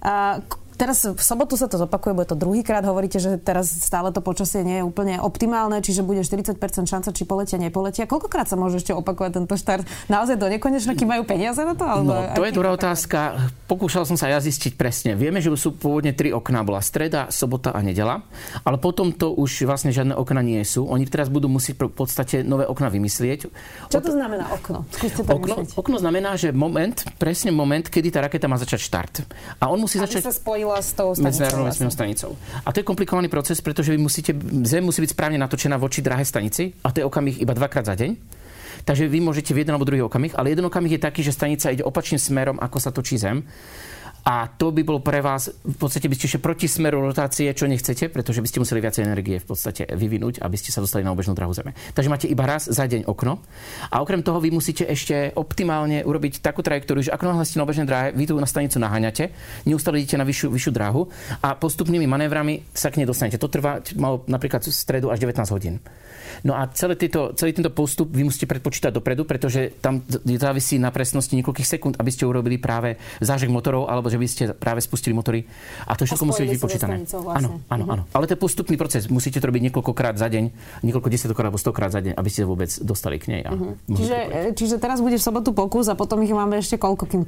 A 0.05 0.37
Teraz 0.75 1.07
v 1.07 1.21
sobotu 1.23 1.55
sa 1.55 1.71
to 1.71 1.79
zopakuje, 1.79 2.11
bude 2.11 2.27
to 2.27 2.37
druhýkrát. 2.37 2.83
Hovoríte, 2.83 3.17
že 3.23 3.39
teraz 3.39 3.71
stále 3.71 4.11
to 4.11 4.19
počasie 4.19 4.61
nie 4.61 4.79
je 4.79 4.83
úplne 4.83 5.17
optimálne, 5.23 5.79
čiže 5.79 6.03
bude 6.03 6.21
40% 6.21 6.59
šanca, 6.83 7.09
či 7.15 7.23
poletia, 7.23 7.55
nepoletia. 7.55 8.03
Koľkokrát 8.03 8.45
sa 8.51 8.59
môže 8.59 8.83
ešte 8.83 8.91
opakovať 8.91 9.39
tento 9.39 9.55
štart? 9.55 9.87
Naozaj 10.11 10.35
do 10.35 10.51
nekonečna, 10.51 10.93
kým 10.93 11.07
majú 11.07 11.23
peniaze 11.23 11.63
na 11.63 11.73
to? 11.73 11.87
Alebo 11.87 12.11
no, 12.11 12.35
to 12.35 12.43
je 12.43 12.51
dobrá 12.51 12.75
otázka. 12.75 13.39
Pokúšal 13.71 14.03
som 14.03 14.19
sa 14.19 14.27
ja 14.27 14.37
zistiť 14.43 14.75
presne. 14.75 15.15
Vieme, 15.15 15.39
že 15.39 15.49
sú 15.55 15.73
pôvodne 15.73 16.11
tri 16.11 16.35
okná. 16.35 16.61
Bola 16.67 16.83
streda, 16.83 17.31
sobota 17.31 17.71
a 17.71 17.79
nedela. 17.79 18.27
Ale 18.67 18.75
potom 18.75 19.15
to 19.15 19.31
už 19.31 19.63
vlastne 19.63 19.95
žiadne 19.95 20.13
okna 20.13 20.43
nie 20.43 20.59
sú. 20.67 20.85
Oni 20.91 21.07
teraz 21.07 21.31
budú 21.31 21.47
musieť 21.47 21.87
v 21.87 21.95
podstate 21.95 22.43
nové 22.43 22.67
okna 22.67 22.91
vymyslieť. 22.91 23.47
Čo 23.87 23.99
to 24.03 24.11
znamená 24.11 24.51
okno? 24.51 24.83
Skúste 24.91 25.23
to 25.23 25.31
okno, 25.31 25.55
okno 25.63 25.97
znamená, 25.97 26.35
že 26.35 26.51
moment, 26.51 26.95
presne 27.15 27.55
moment, 27.55 27.87
kedy 27.87 28.11
tá 28.11 28.19
raketa 28.25 28.51
má 28.51 28.59
začať 28.59 28.79
štart. 28.83 29.13
A 29.63 29.71
on 29.71 29.79
musí 29.79 29.97
Aby 29.97 30.11
začať... 30.11 30.21
sa 30.29 30.35
spojila 30.65 30.81
s 30.81 30.91
tou 30.97 31.09
medzinárodnou 31.21 31.65
vesmírnou 31.69 31.93
stanicou. 31.93 32.31
A 32.65 32.73
to 32.73 32.81
je 32.81 32.85
komplikovaný 32.85 33.29
proces, 33.29 33.61
pretože 33.61 33.93
vy 33.93 33.99
musíte, 34.01 34.33
Zem 34.65 34.81
musí 34.81 34.99
byť 35.05 35.11
správne 35.13 35.37
natočená 35.37 35.77
voči 35.77 36.01
drahé 36.01 36.25
stanici 36.25 36.73
a 36.81 36.89
to 36.89 37.01
je 37.01 37.05
okamih 37.05 37.37
iba 37.37 37.53
dvakrát 37.53 37.85
za 37.85 37.93
deň. 37.93 38.17
Takže 38.85 39.09
vy 39.09 39.17
môžete 39.21 39.53
v 39.53 39.65
jeden 39.65 39.73
alebo 39.73 39.85
druhý 39.85 40.05
okamih, 40.05 40.37
ale 40.37 40.53
jeden 40.53 40.65
okamih 40.65 40.97
je 40.97 41.01
taký, 41.01 41.21
že 41.25 41.33
stanica 41.33 41.73
ide 41.73 41.81
opačným 41.81 42.21
smerom, 42.21 42.57
ako 42.61 42.77
sa 42.81 42.89
točí 42.89 43.17
Zem. 43.17 43.45
A 44.25 44.49
to 44.49 44.73
by 44.73 44.81
bolo 44.81 45.05
pre 45.05 45.21
vás, 45.21 45.53
v 45.53 45.77
podstate 45.77 46.09
by 46.09 46.17
ste 46.17 46.25
ešte 46.25 46.41
proti 46.41 46.65
smeru 46.65 46.97
rotácie, 46.97 47.45
čo 47.53 47.69
nechcete, 47.69 48.09
pretože 48.09 48.41
by 48.41 48.49
ste 48.49 48.57
museli 48.57 48.81
viacej 48.81 49.05
energie 49.05 49.37
v 49.37 49.45
podstate 49.45 49.85
vyvinúť, 49.85 50.41
aby 50.41 50.57
ste 50.57 50.73
sa 50.73 50.81
dostali 50.81 51.05
na 51.05 51.13
obežnú 51.13 51.37
drahu 51.37 51.53
Zeme. 51.53 51.77
Takže 51.93 52.09
máte 52.09 52.25
iba 52.25 52.41
raz 52.49 52.65
za 52.65 52.89
deň 52.89 53.05
okno. 53.05 53.37
A 53.93 54.01
okrem 54.01 54.25
toho 54.25 54.41
vy 54.41 54.49
musíte 54.49 54.81
ešte 54.89 55.29
optimálne 55.37 56.01
urobiť 56.01 56.41
takú 56.41 56.65
trajektóriu, 56.65 57.05
že 57.05 57.13
ako 57.13 57.21
náhle 57.21 57.45
ste 57.45 57.61
na 57.61 57.69
obežnej 57.69 57.85
dráhe, 57.85 58.17
vy 58.17 58.25
tu 58.25 58.33
na 58.41 58.49
stanicu 58.49 58.81
naháňate, 58.81 59.29
neustále 59.69 60.01
idete 60.01 60.17
na 60.17 60.25
vyššiu, 60.25 60.49
vyššiu 60.49 60.71
dráhu 60.73 61.05
a 61.45 61.53
postupnými 61.53 62.09
manévrami 62.09 62.65
sa 62.73 62.89
k 62.89 62.97
nej 62.97 63.05
dostanete. 63.05 63.37
To 63.37 63.45
trvá 63.45 63.85
malo 63.93 64.25
napríklad 64.25 64.65
v 64.65 64.73
stredu 64.73 65.13
až 65.13 65.21
19 65.21 65.53
hodín. 65.53 65.77
No 66.41 66.57
a 66.57 66.65
celý, 66.73 66.97
týto, 66.97 67.37
celý 67.37 67.53
tento 67.53 67.69
postup 67.69 68.09
vy 68.09 68.25
musíte 68.25 68.49
predpočítať 68.49 68.89
dopredu, 68.89 69.23
pretože 69.29 69.77
tam 69.77 70.01
závisí 70.25 70.81
na 70.81 70.89
presnosti 70.89 71.37
niekoľkých 71.37 71.69
sekúnd, 71.77 71.93
aby 72.01 72.09
ste 72.09 72.25
urobili 72.25 72.57
práve 72.57 72.97
zážek 73.21 73.53
motorov 73.53 73.85
alebo 73.85 74.09
že 74.15 74.17
vy 74.17 74.27
ste 74.31 74.43
práve 74.55 74.79
spustili 74.79 75.11
motory 75.11 75.43
a 75.83 75.91
to 75.99 76.07
všetko 76.07 76.23
musí 76.23 76.47
byť 76.47 76.51
vypočítané. 76.55 76.95
Vlastne. 77.03 77.35
Áno, 77.35 77.49
áno, 77.67 77.83
mhm. 77.83 77.91
áno. 77.91 78.03
Ale 78.15 78.23
to 78.31 78.39
je 78.39 78.39
postupný 78.39 78.79
proces. 78.79 79.11
Musíte 79.11 79.43
to 79.43 79.51
robiť 79.51 79.67
niekoľkokrát 79.67 80.15
za 80.15 80.31
deň, 80.31 80.43
niekoľko 80.87 81.11
desiatokrát 81.11 81.51
alebo 81.51 81.59
stokrát 81.59 81.91
za 81.91 81.99
deň, 81.99 82.15
aby 82.15 82.29
ste 82.31 82.47
vôbec 82.47 82.71
dostali 82.79 83.19
k 83.19 83.35
nej. 83.35 83.41
A 83.43 83.51
uh-huh. 83.51 83.75
čiže, 83.91 84.17
čiže 84.55 84.75
teraz 84.79 85.03
bude 85.03 85.19
v 85.19 85.23
sobotu 85.23 85.51
pokus 85.51 85.91
a 85.91 85.99
potom 85.99 86.23
ich 86.23 86.31
máme 86.31 86.55
ešte 86.63 86.79
koľko, 86.79 87.03
kým 87.03 87.21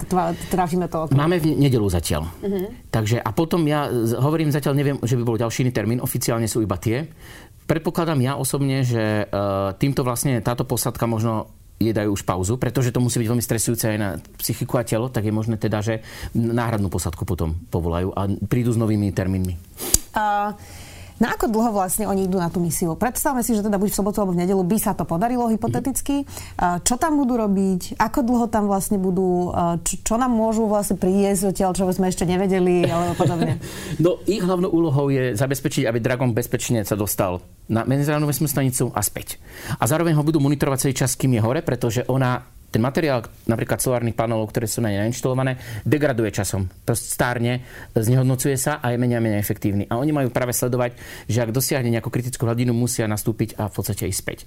trafíme 0.47 0.87
to 0.87 1.11
okno? 1.11 1.19
Máme 1.19 1.43
v 1.43 1.59
nedelu 1.59 1.87
zatiaľ. 1.91 2.31
Uh-huh. 2.39 2.71
Takže 2.87 3.19
a 3.19 3.29
potom 3.35 3.67
ja 3.67 3.91
hovorím 4.17 4.55
zatiaľ, 4.55 4.73
neviem, 4.79 4.97
že 5.03 5.19
by 5.19 5.23
bol 5.27 5.35
ďalší 5.35 5.67
iný 5.67 5.71
termín, 5.75 5.99
oficiálne 5.99 6.47
sú 6.47 6.63
iba 6.63 6.79
tie. 6.79 7.11
Predpokladám 7.67 8.23
ja 8.23 8.39
osobne, 8.39 8.87
že 8.87 9.27
uh, 9.27 9.75
týmto 9.75 10.07
vlastne 10.07 10.39
táto 10.39 10.63
posadka 10.63 11.03
možno 11.03 11.51
je 11.77 11.93
dajú 11.93 12.17
už 12.17 12.25
pauzu, 12.25 12.57
pretože 12.57 12.89
to 12.89 13.01
musí 13.01 13.21
byť 13.21 13.29
veľmi 13.29 13.45
stresujúce 13.45 13.85
aj 13.93 13.97
na 13.97 14.09
psychiku 14.41 14.81
a 14.81 14.83
telo, 14.83 15.13
tak 15.13 15.29
je 15.29 15.33
možné 15.33 15.61
teda, 15.61 15.85
že 15.85 16.01
náhradnú 16.33 16.89
posadku 16.89 17.21
potom 17.21 17.53
povolajú 17.69 18.17
a 18.17 18.25
prídu 18.49 18.73
s 18.73 18.81
novými 18.81 19.13
termínmi. 19.13 19.53
Uh... 20.17 20.57
Na 21.17 21.33
ako 21.33 21.49
dlho 21.49 21.73
vlastne 21.73 22.05
oni 22.05 22.29
idú 22.29 22.37
na 22.37 22.53
tú 22.53 22.61
misiu? 22.61 22.93
Predstavme 22.93 23.41
si, 23.41 23.57
že 23.57 23.65
teda 23.65 23.81
buď 23.81 23.89
v 23.89 23.97
sobotu 23.97 24.21
alebo 24.21 24.37
v 24.37 24.45
nedelu 24.45 24.61
by 24.61 24.77
sa 24.77 24.93
to 24.93 25.01
podarilo 25.01 25.49
hypoteticky. 25.49 26.29
Čo 26.57 26.95
tam 27.01 27.17
budú 27.17 27.41
robiť? 27.41 27.97
Ako 27.97 28.21
dlho 28.21 28.45
tam 28.49 28.69
vlastne 28.69 29.01
budú? 29.01 29.49
Čo, 29.81 29.93
čo 30.05 30.15
nám 30.21 30.29
môžu 30.29 30.69
vlastne 30.69 30.93
priniesť 31.01 31.49
odtiaľ, 31.49 31.73
čo 31.73 31.89
sme 31.89 32.13
ešte 32.13 32.29
nevedeli? 32.29 32.85
Alebo 32.85 33.17
podobne. 33.17 33.57
No, 33.97 34.21
ich 34.29 34.43
hlavnou 34.43 34.69
úlohou 34.69 35.09
je 35.09 35.33
zabezpečiť, 35.33 35.89
aby 35.89 35.97
Dragon 35.97 36.29
bezpečne 36.29 36.85
sa 36.85 36.93
dostal 36.93 37.41
na 37.65 37.81
medzinárodnú 37.83 38.29
vesmírnu 38.29 38.51
stanicu 38.51 38.85
a 38.93 39.01
späť. 39.01 39.41
A 39.81 39.83
zároveň 39.89 40.13
ho 40.13 40.23
budú 40.23 40.37
monitorovať 40.37 40.87
celý 40.87 40.93
čas, 40.93 41.17
kým 41.17 41.35
je 41.35 41.41
hore, 41.41 41.65
pretože 41.65 42.05
ona 42.05 42.45
ten 42.67 42.83
materiál 42.83 43.23
napríklad 43.47 43.79
solárnych 43.79 44.15
panelov, 44.15 44.51
ktoré 44.51 44.67
sú 44.67 44.83
na 44.83 44.91
ne 44.91 44.99
nainštalované, 45.07 45.57
degraduje 45.87 46.35
časom. 46.35 46.67
Proste 46.83 47.07
stárne, 47.07 47.63
znehodnocuje 47.95 48.59
sa 48.59 48.83
a 48.83 48.91
je 48.91 48.99
menej 48.99 49.17
a 49.17 49.23
menej 49.23 49.39
efektívny. 49.39 49.87
A 49.87 49.95
oni 49.95 50.11
majú 50.11 50.27
práve 50.29 50.51
sledovať, 50.51 50.99
že 51.31 51.41
ak 51.47 51.55
dosiahne 51.55 51.87
nejakú 51.87 52.11
kritickú 52.11 52.43
hladinu, 52.43 52.75
musia 52.75 53.07
nastúpiť 53.07 53.55
a 53.55 53.71
v 53.71 53.73
podstate 53.73 54.11
ísť 54.11 54.19
späť. 54.19 54.39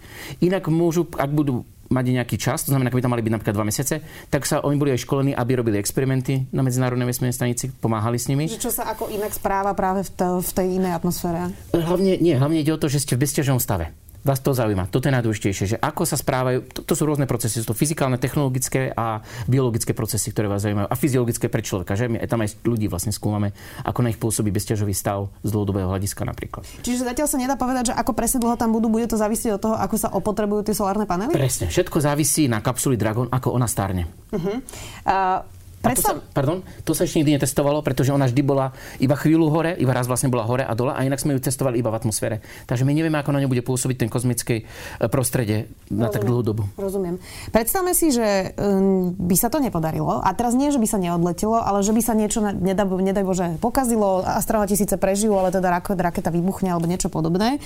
Inak 0.44 0.68
môžu, 0.68 1.08
ak 1.16 1.30
budú 1.32 1.64
mať 1.90 2.06
nejaký 2.06 2.36
čas, 2.38 2.62
to 2.62 2.70
znamená, 2.70 2.92
ak 2.92 2.96
by 2.96 3.02
tam 3.02 3.12
mali 3.18 3.24
byť 3.26 3.34
napríklad 3.34 3.56
dva 3.58 3.66
mesiace, 3.66 3.98
tak 4.30 4.46
sa 4.46 4.62
oni 4.62 4.78
boli 4.78 4.94
aj 4.94 5.02
školení, 5.02 5.34
aby 5.34 5.58
robili 5.58 5.82
experimenty 5.82 6.46
na 6.54 6.62
Medzinárodnej 6.62 7.02
vesmírnej 7.02 7.34
stanici, 7.34 7.66
pomáhali 7.66 8.14
s 8.14 8.30
nimi. 8.30 8.46
Že 8.46 8.62
čo 8.62 8.70
sa 8.70 8.94
ako 8.94 9.10
inak 9.10 9.34
správa 9.34 9.74
práve 9.74 10.06
v, 10.06 10.10
to, 10.14 10.38
v 10.38 10.50
tej 10.54 10.66
inej 10.78 11.02
atmosfére? 11.02 11.50
Hlavne, 11.74 12.14
nie, 12.22 12.38
hlavne 12.38 12.62
ide 12.62 12.70
o 12.70 12.78
to, 12.78 12.86
že 12.86 13.02
ste 13.02 13.18
v 13.18 13.26
bezťažnom 13.26 13.58
stave 13.58 13.90
vás 14.20 14.40
to 14.44 14.52
zaujíma. 14.52 14.92
Toto 14.92 15.08
je 15.08 15.14
najdôležitejšie, 15.16 15.66
že 15.74 15.76
ako 15.80 16.04
sa 16.04 16.16
správajú, 16.20 16.64
to, 16.68 16.80
to 16.84 16.94
sú 16.96 17.08
rôzne 17.08 17.24
procesy, 17.24 17.64
sú 17.64 17.72
to 17.72 17.76
fyzikálne, 17.76 18.20
technologické 18.20 18.92
a 18.92 19.24
biologické 19.48 19.96
procesy, 19.96 20.32
ktoré 20.32 20.48
vás 20.48 20.64
zaujímajú 20.64 20.88
a 20.88 20.96
fyziologické 20.96 21.48
pre 21.48 21.64
človeka, 21.64 21.96
že 21.96 22.08
my 22.08 22.20
tam 22.28 22.44
aj 22.44 22.60
ľudí 22.64 22.86
vlastne 22.86 23.12
skúmame, 23.12 23.56
ako 23.84 24.00
na 24.04 24.12
ich 24.12 24.20
pôsobí 24.20 24.52
bezťažový 24.52 24.92
stav 24.92 25.32
z 25.40 25.50
dlhodobého 25.52 25.88
hľadiska 25.88 26.28
napríklad. 26.28 26.68
Čiže 26.84 27.08
zatiaľ 27.08 27.26
sa 27.28 27.40
nedá 27.40 27.56
povedať, 27.56 27.92
že 27.92 27.94
ako 27.96 28.12
presne 28.12 28.44
dlho 28.44 28.60
tam 28.60 28.76
budú, 28.76 28.92
bude 28.92 29.08
to 29.08 29.16
závisieť 29.16 29.56
od 29.56 29.62
toho, 29.62 29.76
ako 29.76 29.96
sa 29.96 30.08
opotrebujú 30.12 30.68
tie 30.68 30.76
solárne 30.76 31.08
panely? 31.08 31.32
Presne, 31.32 31.72
všetko 31.72 31.96
závisí 32.04 32.46
na 32.46 32.60
kapsuli 32.60 33.00
Dragon, 33.00 33.28
ako 33.32 33.56
ona 33.56 33.68
starne. 33.68 34.04
Uh-huh. 34.32 34.60
Uh... 35.04 35.59
Predstav... 35.80 36.20
To 36.20 36.20
sa, 36.20 36.34
pardon, 36.36 36.60
to 36.84 36.92
sa 36.92 37.08
ešte 37.08 37.24
nikdy 37.24 37.40
netestovalo, 37.40 37.80
pretože 37.80 38.12
ona 38.12 38.28
vždy 38.28 38.42
bola 38.44 38.76
iba 39.00 39.16
chvíľu 39.16 39.48
hore, 39.48 39.72
iba 39.80 39.96
raz 39.96 40.04
vlastne 40.04 40.28
bola 40.28 40.44
hore 40.44 40.60
a 40.60 40.76
dole 40.76 40.92
a 40.92 41.00
inak 41.00 41.16
sme 41.16 41.32
ju 41.36 41.40
testovali 41.40 41.80
iba 41.80 41.88
v 41.88 41.96
atmosfére. 41.96 42.44
Takže 42.68 42.84
my 42.84 42.92
nevieme, 42.92 43.16
ako 43.16 43.32
na 43.32 43.40
ňu 43.40 43.48
bude 43.48 43.64
pôsobiť 43.64 43.96
ten 44.04 44.12
kozmické 44.12 44.68
e, 44.68 45.08
prostredie 45.08 45.72
na 45.88 46.12
tak 46.12 46.28
dlhú 46.28 46.44
dobu. 46.44 46.68
Rozumiem. 46.76 47.16
Predstavme 47.48 47.96
si, 47.96 48.12
že 48.12 48.52
um, 48.60 49.16
by 49.16 49.36
sa 49.40 49.48
to 49.48 49.56
nepodarilo 49.56 50.20
a 50.20 50.28
teraz 50.36 50.52
nie, 50.52 50.68
že 50.68 50.76
by 50.76 50.84
sa 50.84 51.00
neodletelo, 51.00 51.56
ale 51.56 51.80
že 51.80 51.96
by 51.96 52.02
sa 52.04 52.12
niečo, 52.12 52.44
nedaj, 52.44 52.84
nedaj 52.84 53.24
Bože, 53.24 53.56
pokazilo, 53.64 54.20
astronauti 54.20 54.76
síce 54.76 55.00
prežijú, 55.00 55.32
ale 55.40 55.48
teda 55.48 55.80
raketa 55.80 56.28
vybuchne 56.28 56.68
alebo 56.68 56.84
niečo 56.84 57.08
podobné. 57.08 57.56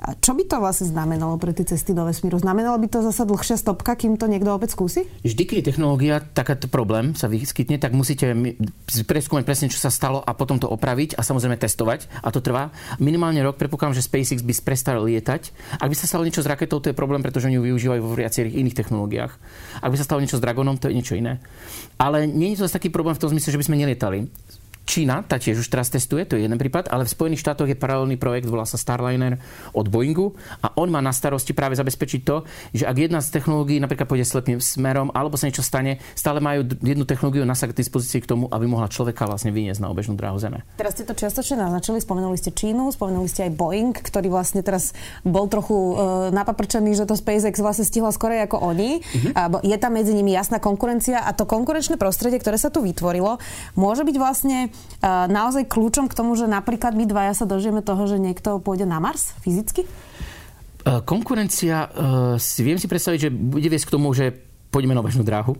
A 0.00 0.16
čo 0.16 0.32
by 0.32 0.48
to 0.48 0.56
vlastne 0.64 0.88
znamenalo 0.88 1.36
pre 1.36 1.52
tie 1.52 1.68
cesty 1.68 1.92
do 1.92 2.08
vesmíru? 2.08 2.40
Znamenalo 2.40 2.80
by 2.80 2.88
to 2.88 3.04
zase 3.04 3.28
dlhšia 3.28 3.60
stopka, 3.60 3.92
kým 4.00 4.16
to 4.16 4.24
niekto 4.32 4.48
opäť 4.48 4.72
skúsi? 4.72 5.04
Vždy, 5.20 5.42
keď 5.44 5.56
je 5.60 5.68
technológia, 5.74 6.24
takáto 6.24 6.72
problém 6.72 7.12
sa 7.12 7.28
vy 7.28 7.49
vyskytne, 7.50 7.82
tak 7.82 7.90
musíte 7.90 8.30
preskúmať 9.10 9.42
presne, 9.42 9.66
čo 9.66 9.82
sa 9.82 9.90
stalo 9.90 10.22
a 10.22 10.30
potom 10.38 10.62
to 10.62 10.70
opraviť 10.70 11.18
a 11.18 11.26
samozrejme 11.26 11.58
testovať. 11.58 12.06
A 12.22 12.30
to 12.30 12.38
trvá 12.38 12.70
minimálne 13.02 13.42
rok. 13.42 13.58
Predpokladám, 13.58 13.98
že 13.98 14.06
SpaceX 14.06 14.46
by 14.46 14.54
prestal 14.62 15.02
lietať. 15.02 15.50
Ak 15.82 15.90
by 15.90 15.96
sa 15.98 16.06
stalo 16.06 16.22
niečo 16.22 16.46
s 16.46 16.46
raketou, 16.46 16.78
to 16.78 16.94
je 16.94 16.96
problém, 16.96 17.18
pretože 17.26 17.50
oni 17.50 17.58
ju 17.58 17.66
využívajú 17.66 18.00
vo 18.06 18.14
viacerých 18.14 18.54
iných 18.54 18.78
technológiách. 18.78 19.34
Ak 19.82 19.90
by 19.90 19.98
sa 19.98 20.06
stalo 20.06 20.22
niečo 20.22 20.38
s 20.38 20.44
Dragonom, 20.46 20.78
to 20.78 20.86
je 20.86 20.94
niečo 20.94 21.18
iné. 21.18 21.42
Ale 21.98 22.30
nie 22.30 22.54
je 22.54 22.62
to 22.62 22.70
zase 22.70 22.78
taký 22.78 22.94
problém 22.94 23.18
v 23.18 23.22
tom 23.26 23.34
zmysle, 23.34 23.50
že 23.50 23.58
by 23.58 23.66
sme 23.66 23.82
nelietali. 23.82 24.30
Čína, 24.84 25.22
tá 25.22 25.38
tiež 25.38 25.62
už 25.62 25.68
teraz 25.70 25.86
testuje, 25.86 26.26
to 26.26 26.34
je 26.34 26.44
jeden 26.44 26.58
prípad, 26.58 26.90
ale 26.90 27.06
v 27.06 27.14
Spojených 27.14 27.46
štátoch 27.46 27.70
je 27.70 27.78
paralelný 27.78 28.18
projekt, 28.18 28.50
volá 28.50 28.66
sa 28.66 28.74
Starliner 28.74 29.38
od 29.70 29.86
Boeingu 29.86 30.34
a 30.60 30.74
on 30.74 30.90
má 30.90 30.98
na 30.98 31.14
starosti 31.14 31.54
práve 31.54 31.78
zabezpečiť 31.78 32.20
to, 32.26 32.42
že 32.74 32.84
ak 32.90 32.96
jedna 32.98 33.22
z 33.22 33.30
technológií 33.30 33.78
napríklad 33.78 34.10
pôjde 34.10 34.26
slepým 34.26 34.58
smerom 34.58 35.14
alebo 35.14 35.38
sa 35.38 35.46
niečo 35.46 35.62
stane, 35.62 36.02
stále 36.18 36.42
majú 36.42 36.66
jednu 36.82 37.06
technológiu 37.06 37.46
na 37.46 37.54
k 37.54 37.70
dispozícii 37.70 38.24
k 38.24 38.30
tomu, 38.34 38.48
aby 38.50 38.66
mohla 38.66 38.90
človeka 38.90 39.28
vlastne 39.28 39.54
vyniesť 39.54 39.84
na 39.84 39.92
obežnú 39.92 40.18
dráhu 40.18 40.40
Zeme. 40.40 40.66
Teraz 40.74 40.96
ste 40.98 41.04
to 41.06 41.14
čiastočne 41.14 41.60
naznačili, 41.60 42.00
spomenuli 42.02 42.34
ste 42.40 42.50
Čínu, 42.50 42.90
spomenuli 42.90 43.28
ste 43.30 43.46
aj 43.46 43.52
Boeing, 43.54 43.94
ktorý 43.94 44.32
vlastne 44.32 44.64
teraz 44.64 44.96
bol 45.22 45.46
trochu 45.46 45.76
uh, 45.76 46.32
napaprčený, 46.32 46.96
že 46.96 47.04
to 47.06 47.14
SpaceX 47.14 47.60
vlastne 47.60 47.84
stihla 47.86 48.10
skoro 48.10 48.32
ako 48.32 48.58
oni. 48.58 49.02
Uh-huh. 49.02 49.60
Je 49.60 49.76
tam 49.76 49.94
medzi 49.94 50.16
nimi 50.16 50.32
jasná 50.32 50.58
konkurencia 50.58 51.22
a 51.22 51.30
to 51.36 51.44
konkurenčné 51.44 52.00
prostredie, 52.00 52.40
ktoré 52.40 52.56
sa 52.56 52.72
tu 52.72 52.80
vytvorilo, 52.80 53.36
môže 53.76 54.06
byť 54.06 54.16
vlastne 54.16 54.72
naozaj 55.04 55.64
kľúčom 55.68 56.06
k 56.10 56.16
tomu, 56.16 56.36
že 56.36 56.44
napríklad 56.44 56.92
my 56.92 57.08
dvaja 57.08 57.32
sa 57.32 57.44
dožijeme 57.48 57.80
toho, 57.80 58.04
že 58.04 58.20
niekto 58.20 58.60
pôjde 58.60 58.84
na 58.84 59.00
Mars 59.00 59.32
fyzicky? 59.40 59.88
Konkurencia, 61.04 61.92
si 62.40 62.60
viem 62.64 62.80
si 62.80 62.88
predstaviť, 62.88 63.28
že 63.28 63.30
bude 63.32 63.68
viesť 63.68 63.88
k 63.88 63.94
tomu, 63.96 64.12
že 64.16 64.32
pôjdeme 64.70 64.96
na 64.96 65.02
obežnú 65.02 65.26
dráhu 65.26 65.58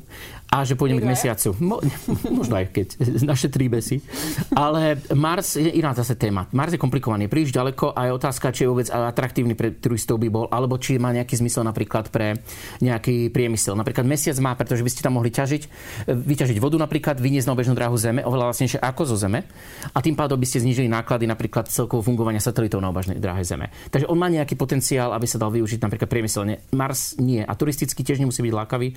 a 0.51 0.67
že 0.67 0.75
pôjdeme 0.75 0.99
k 0.99 1.07
mesiacu. 1.07 1.55
Mo, 1.63 1.79
možno 2.43 2.59
aj 2.59 2.75
keď 2.75 2.87
naše 3.23 3.47
tri 3.47 3.71
besy. 3.71 4.03
Ale 4.51 4.99
Mars 5.15 5.55
je 5.55 5.71
iná 5.71 5.95
zase 5.95 6.19
téma. 6.19 6.51
Mars 6.51 6.75
je 6.75 6.83
komplikovaný, 6.83 7.31
je 7.31 7.33
príliš 7.33 7.55
ďaleko 7.55 7.95
a 7.95 8.11
je 8.11 8.13
otázka, 8.19 8.51
či 8.51 8.67
je 8.67 8.71
vôbec 8.75 8.91
atraktívny 8.91 9.55
pre 9.55 9.71
turistov 9.71 10.19
by 10.19 10.27
bol, 10.27 10.51
alebo 10.51 10.75
či 10.75 10.99
má 10.99 11.15
nejaký 11.15 11.39
zmysel 11.39 11.63
napríklad 11.63 12.11
pre 12.11 12.43
nejaký 12.83 13.31
priemysel. 13.31 13.79
Napríklad 13.79 14.03
mesiac 14.03 14.35
má, 14.43 14.59
pretože 14.59 14.83
by 14.83 14.91
ste 14.91 15.07
tam 15.07 15.23
mohli 15.23 15.31
ťažiť, 15.31 15.63
vyťažiť 16.11 16.59
vodu 16.59 16.75
napríklad, 16.83 17.23
vyniesť 17.23 17.47
na 17.47 17.55
obežnú 17.55 17.79
dráhu 17.79 17.95
Zeme, 17.95 18.27
oveľa 18.27 18.51
vlastnejšie 18.51 18.83
ako 18.83 19.03
zo 19.07 19.17
Zeme. 19.17 19.47
A 19.95 19.99
tým 20.03 20.19
pádom 20.19 20.35
by 20.35 20.47
ste 20.51 20.67
znížili 20.67 20.91
náklady 20.91 21.31
napríklad 21.31 21.71
celkovo 21.71 22.03
fungovania 22.03 22.43
satelitov 22.43 22.83
na 22.83 22.91
obežnej 22.91 23.23
dráhe 23.23 23.47
Zeme. 23.47 23.71
Takže 23.95 24.11
on 24.11 24.19
má 24.19 24.27
nejaký 24.27 24.59
potenciál, 24.59 25.15
aby 25.15 25.31
sa 25.31 25.39
dal 25.39 25.55
využiť 25.55 25.79
napríklad 25.79 26.11
priemyselne. 26.11 26.67
Mars 26.75 27.15
nie. 27.23 27.39
A 27.47 27.55
turisticky 27.55 28.03
tiež 28.03 28.19
nemusí 28.19 28.43
byť 28.43 28.51
lákavý, 28.51 28.89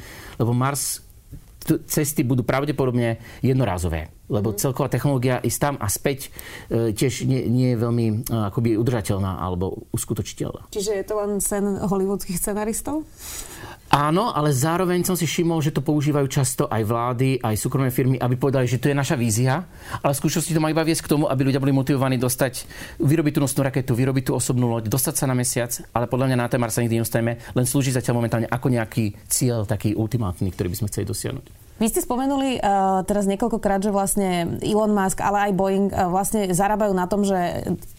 lebo 0.42 0.52
Mars 0.58 1.13
cesty 1.88 2.22
budú 2.24 2.44
pravdepodobne 2.44 3.18
jednorázové, 3.40 4.12
lebo 4.32 4.56
mhm. 4.56 4.58
celková 4.60 4.88
technológia 4.88 5.44
ísť 5.44 5.60
tam 5.60 5.76
a 5.80 5.88
späť 5.92 6.32
e, 6.72 6.96
tiež 6.96 7.28
nie, 7.28 7.48
nie 7.52 7.76
je 7.76 7.78
veľmi 7.80 8.06
e, 8.08 8.16
akoby 8.54 8.80
udržateľná 8.80 9.40
alebo 9.40 9.88
uskutočiteľná. 9.92 10.72
Čiže 10.72 10.92
je 11.00 11.06
to 11.06 11.16
len 11.20 11.32
sen 11.44 11.66
hollywoodských 11.84 12.40
scenaristov? 12.40 13.04
Áno, 13.94 14.34
ale 14.34 14.50
zároveň 14.50 15.06
som 15.06 15.14
si 15.14 15.30
všimol, 15.30 15.62
že 15.62 15.70
to 15.70 15.86
používajú 15.86 16.26
často 16.26 16.66
aj 16.66 16.82
vlády, 16.82 17.38
aj 17.38 17.54
súkromné 17.62 17.94
firmy, 17.94 18.18
aby 18.18 18.34
povedali, 18.42 18.66
že 18.66 18.82
to 18.82 18.90
je 18.90 18.98
naša 18.98 19.14
vízia, 19.14 19.70
ale 20.02 20.18
v 20.18 20.34
to 20.34 20.58
má 20.58 20.74
iba 20.74 20.82
viesť 20.82 21.06
k 21.06 21.12
tomu, 21.14 21.30
aby 21.30 21.46
ľudia 21.46 21.62
boli 21.62 21.70
motivovaní 21.70 22.18
dostať, 22.18 22.66
vyrobiť 22.98 23.38
tú 23.38 23.42
nosnú 23.46 23.62
raketu, 23.62 23.94
vyrobiť 23.94 24.32
tú 24.32 24.34
osobnú 24.34 24.66
loď, 24.66 24.90
dostať 24.90 25.14
sa 25.14 25.30
na 25.30 25.38
mesiac, 25.38 25.70
ale 25.94 26.10
podľa 26.10 26.34
mňa 26.34 26.38
na 26.42 26.50
témar 26.50 26.74
sa 26.74 26.82
nikdy 26.82 27.06
nedostaneme, 27.06 27.38
len 27.38 27.66
slúži 27.70 27.94
zatiaľ 27.94 28.18
momentálne 28.18 28.50
ako 28.50 28.74
nejaký 28.74 29.14
cieľ 29.30 29.70
taký 29.70 29.94
ultimátny, 29.94 30.50
ktorý 30.50 30.74
by 30.74 30.78
sme 30.82 30.90
chceli 30.90 31.06
dosiahnuť. 31.06 31.63
Vy 31.84 31.92
ste 31.92 32.00
spomenuli 32.00 32.64
uh, 32.64 33.04
teraz 33.04 33.28
niekoľkokrát, 33.28 33.84
že 33.84 33.92
vlastne 33.92 34.56
Elon 34.64 34.96
Musk, 34.96 35.20
ale 35.20 35.52
aj 35.52 35.52
Boeing 35.52 35.92
uh, 35.92 36.08
vlastne 36.08 36.48
zarábajú 36.48 36.96
na 36.96 37.12
tom, 37.12 37.28
že 37.28 37.36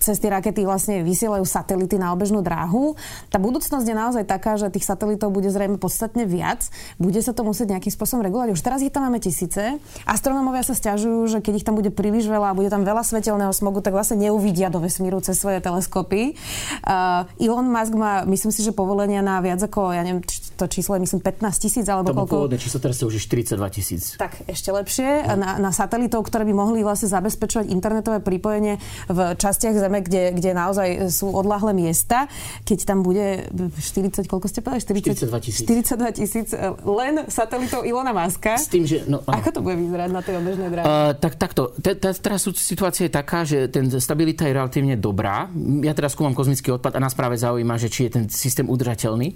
cez 0.01 0.17
tie 0.25 0.33
rakety 0.33 0.65
vlastne 0.65 1.05
vysielajú 1.05 1.45
satelity 1.45 2.01
na 2.01 2.17
obežnú 2.17 2.41
dráhu. 2.41 2.97
Tá 3.29 3.37
budúcnosť 3.37 3.85
je 3.85 3.93
naozaj 3.93 4.25
taká, 4.25 4.57
že 4.57 4.73
tých 4.73 4.89
satelitov 4.89 5.37
bude 5.37 5.53
zrejme 5.53 5.77
podstatne 5.77 6.25
viac. 6.25 6.65
Bude 6.97 7.21
sa 7.21 7.37
to 7.37 7.45
musieť 7.45 7.77
nejakým 7.77 7.93
spôsobom 7.93 8.25
regulovať. 8.25 8.57
Už 8.57 8.65
teraz 8.65 8.81
ich 8.81 8.89
tam 8.89 9.05
máme 9.05 9.21
tisíce. 9.21 9.77
Astronómovia 10.09 10.65
sa 10.65 10.73
stiažujú, 10.73 11.29
že 11.29 11.39
keď 11.45 11.61
ich 11.61 11.67
tam 11.69 11.77
bude 11.77 11.93
príliš 11.93 12.25
veľa 12.25 12.57
a 12.57 12.57
bude 12.57 12.73
tam 12.73 12.89
veľa 12.89 13.05
svetelného 13.05 13.53
smogu, 13.53 13.85
tak 13.85 13.93
vlastne 13.93 14.17
neuvidia 14.17 14.73
do 14.73 14.81
vesmíru 14.81 15.21
cez 15.21 15.37
svoje 15.37 15.61
teleskopy. 15.61 16.41
Uh, 16.89 17.29
Elon 17.37 17.69
Musk 17.69 17.93
má, 17.93 18.25
myslím 18.25 18.49
si, 18.49 18.65
že 18.65 18.73
povolenia 18.73 19.21
na 19.21 19.45
viac 19.45 19.61
ako, 19.61 19.93
ja 19.93 20.01
neviem, 20.01 20.25
to 20.57 20.65
číslo 20.73 20.97
je 20.97 21.05
myslím 21.05 21.21
15 21.21 21.53
tisíc 21.61 21.85
alebo 21.85 22.15
to 22.15 22.17
koľko. 22.17 22.35
pôvodné 22.49 22.57
číslo, 22.57 22.81
teraz 22.81 22.97
je 23.03 23.05
už 23.05 23.21
42 23.21 23.74
tisíc. 23.75 24.15
Tak 24.15 24.47
ešte 24.47 24.71
lepšie. 24.71 25.27
Na, 25.35 25.59
na 25.59 25.71
satelitov, 25.75 26.31
ktoré 26.31 26.47
by 26.47 26.55
mohli 26.55 26.87
vlastne 26.87 27.11
zabezpečovať 27.11 27.67
internetové 27.67 28.23
pripojenie 28.23 28.79
v 29.11 29.19
častiach 29.35 29.75
Zeme, 29.75 30.07
kde, 30.07 30.31
kde 30.31 30.51
naozaj 30.55 31.11
sú 31.11 31.35
odlahlé 31.35 31.75
miesta. 31.75 32.31
Keď 32.63 32.79
tam 32.87 33.03
bude 33.03 33.51
40, 33.51 34.31
koľko 34.31 34.47
ste 34.47 34.63
povedali? 34.63 35.03
40, 35.03 35.27
42 35.27 35.47
tisíc. 35.51 35.67
42 35.67 36.19
tisíc 36.19 36.49
e, 36.55 36.71
len 36.87 37.27
satelitov 37.27 37.83
Ilona 37.83 38.15
Maska. 38.15 38.55
S 38.55 38.71
tým, 38.71 38.87
že... 38.87 39.03
No, 39.11 39.27
Ako 39.27 39.51
to 39.51 39.61
bude 39.61 39.75
vyzerať 39.75 40.11
na 40.15 40.23
tej 40.23 40.35
obežnej 40.39 40.69
dráhe? 40.71 40.85
Uh, 40.87 41.13
tak 41.19 41.35
takto. 41.35 41.75
Teraz 41.83 42.47
situácia 42.55 43.11
je 43.11 43.13
taká, 43.13 43.43
že 43.43 43.67
ten 43.67 43.91
stabilita 43.99 44.47
je 44.47 44.53
relatívne 44.55 44.95
dobrá. 44.95 45.51
Ja 45.83 45.97
teraz 45.97 46.15
skúmam 46.15 46.37
kozmický 46.37 46.71
odpad 46.77 46.95
a 46.95 47.03
nás 47.03 47.17
práve 47.17 47.41
zaujíma, 47.41 47.81
že 47.81 47.89
či 47.91 48.07
je 48.07 48.21
ten 48.21 48.25
systém 48.31 48.69
udržateľný. 48.69 49.35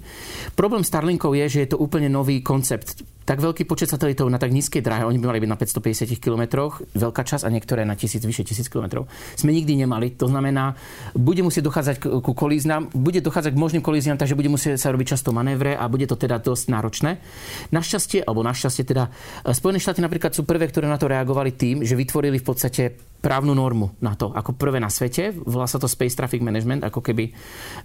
Problém 0.55 0.85
Starlinkov 0.85 1.35
je, 1.35 1.45
že 1.49 1.59
je 1.65 1.69
to 1.75 1.77
úplne 1.81 2.07
nový 2.07 2.39
koncept 2.45 3.01
tak 3.29 3.45
veľký 3.45 3.69
počet 3.69 3.93
satelitov 3.93 4.25
na 4.33 4.41
tak 4.41 4.49
nízkej 4.49 4.81
dráhe, 4.81 5.05
oni 5.05 5.21
by 5.21 5.29
mali 5.29 5.39
byť 5.45 5.49
na 5.53 5.59
550 5.61 6.17
km, 6.17 6.73
veľká 6.97 7.21
časť 7.21 7.45
a 7.45 7.53
niektoré 7.53 7.85
na 7.85 7.93
1000, 7.93 8.25
vyše 8.25 8.41
1000 8.41 8.65
km, 8.73 9.05
sme 9.37 9.53
nikdy 9.53 9.85
nemali. 9.85 10.17
To 10.17 10.25
znamená, 10.25 10.73
bude 11.13 11.45
musieť 11.45 11.69
dochádzať 11.69 12.25
ku 12.25 12.33
kolíznam, 12.33 12.89
bude 12.89 13.21
dochádzať 13.21 13.53
k 13.53 13.61
možným 13.61 13.85
kolíziám, 13.85 14.17
takže 14.17 14.33
bude 14.33 14.49
musieť 14.49 14.81
sa 14.81 14.89
robiť 14.89 15.13
často 15.13 15.29
manévre 15.29 15.77
a 15.77 15.85
bude 15.85 16.09
to 16.09 16.17
teda 16.17 16.41
dosť 16.41 16.73
náročné. 16.73 17.21
Našťastie, 17.69 18.25
alebo 18.25 18.41
našťastie 18.41 18.81
teda, 18.89 19.13
Spojené 19.45 19.77
štáty 19.77 20.01
napríklad 20.01 20.33
sú 20.33 20.41
prvé, 20.49 20.65
ktoré 20.65 20.89
na 20.89 20.97
to 20.97 21.05
reagovali 21.05 21.53
tým, 21.53 21.85
že 21.85 21.93
vytvorili 21.93 22.41
v 22.41 22.47
podstate 22.49 22.97
právnu 23.21 23.53
normu 23.53 23.93
na 24.01 24.17
to, 24.17 24.33
ako 24.33 24.57
prvé 24.57 24.81
na 24.81 24.89
svete. 24.89 25.35
Volá 25.35 25.69
sa 25.69 25.77
to 25.77 25.85
Space 25.85 26.17
Traffic 26.17 26.41
Management, 26.41 26.87
ako 26.87 27.03
keby 27.03 27.29
e, 27.29 27.31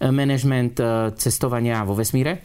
management 0.09 0.79
e, 0.81 1.13
cestovania 1.19 1.83
vo 1.83 1.93
vesmíre. 1.93 2.41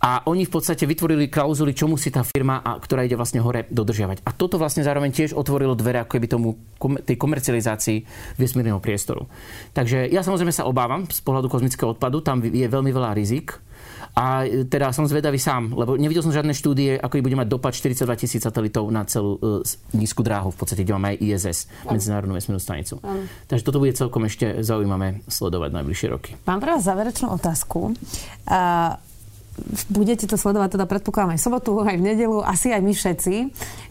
A 0.00 0.24
oni 0.24 0.48
v 0.48 0.52
podstate 0.56 0.88
vytvorili 0.88 1.28
klauzuly, 1.28 1.76
čo 1.76 1.84
musí 1.84 2.08
tá 2.08 2.24
firma, 2.24 2.64
a, 2.64 2.80
ktorá 2.80 3.04
ide 3.04 3.20
vlastne 3.20 3.44
hore, 3.44 3.68
dodržiavať. 3.68 4.24
A 4.24 4.32
toto 4.32 4.56
vlastne 4.56 4.80
zároveň 4.80 5.12
tiež 5.12 5.36
otvorilo 5.36 5.76
dvere 5.76 6.00
ako 6.00 6.16
keby 6.16 6.26
tomu, 6.26 6.56
tej 7.04 7.20
komercializácii 7.20 8.08
vesmírneho 8.40 8.80
priestoru. 8.80 9.28
Takže 9.76 10.08
ja 10.08 10.24
samozrejme 10.24 10.56
sa 10.56 10.64
obávam 10.64 11.04
z 11.04 11.20
pohľadu 11.20 11.52
kozmického 11.52 11.92
odpadu, 11.92 12.24
tam 12.24 12.40
je 12.40 12.64
veľmi 12.64 12.88
veľa 12.88 13.12
rizik. 13.12 13.60
A 14.16 14.42
teda 14.66 14.90
som 14.90 15.06
zvedavý 15.06 15.38
sám, 15.38 15.70
lebo 15.72 15.94
nevidel 15.94 16.24
som 16.24 16.34
žiadne 16.34 16.50
štúdie, 16.50 16.98
ako 16.98 17.22
bude 17.22 17.38
mať 17.38 17.48
dopad 17.48 17.72
42 17.72 18.04
tisíc 18.18 18.42
satelitov 18.42 18.90
na 18.90 19.06
celú 19.06 19.38
uh, 19.38 19.62
nízku 19.94 20.20
dráhu. 20.26 20.50
V 20.50 20.58
podstate, 20.58 20.82
kde 20.82 20.96
máme 20.98 21.14
aj 21.14 21.18
ISS, 21.22 21.58
Medzinárodnú 21.86 22.34
vesmírnu 22.34 22.60
stanicu. 22.60 22.98
Ano. 23.00 23.24
Takže 23.46 23.62
toto 23.62 23.78
bude 23.78 23.94
celkom 23.94 24.26
ešte 24.26 24.66
zaujímavé 24.66 25.22
sledovať 25.30 25.70
najbližšie 25.72 26.08
roky. 26.10 26.30
Mám 26.44 26.58
pre 26.58 26.74
vás 26.74 26.82
záverečnú 26.84 27.30
otázku. 27.32 27.94
Uh, 28.50 28.98
budete 29.92 30.26
to 30.26 30.36
sledovať 30.36 30.78
teda 30.78 30.86
predpokladám 30.88 31.36
aj 31.36 31.40
sobotu, 31.40 31.80
aj 31.82 31.96
v 31.96 32.04
nedelu, 32.14 32.42
asi 32.42 32.72
aj 32.72 32.82
my 32.82 32.92
všetci. 32.92 33.34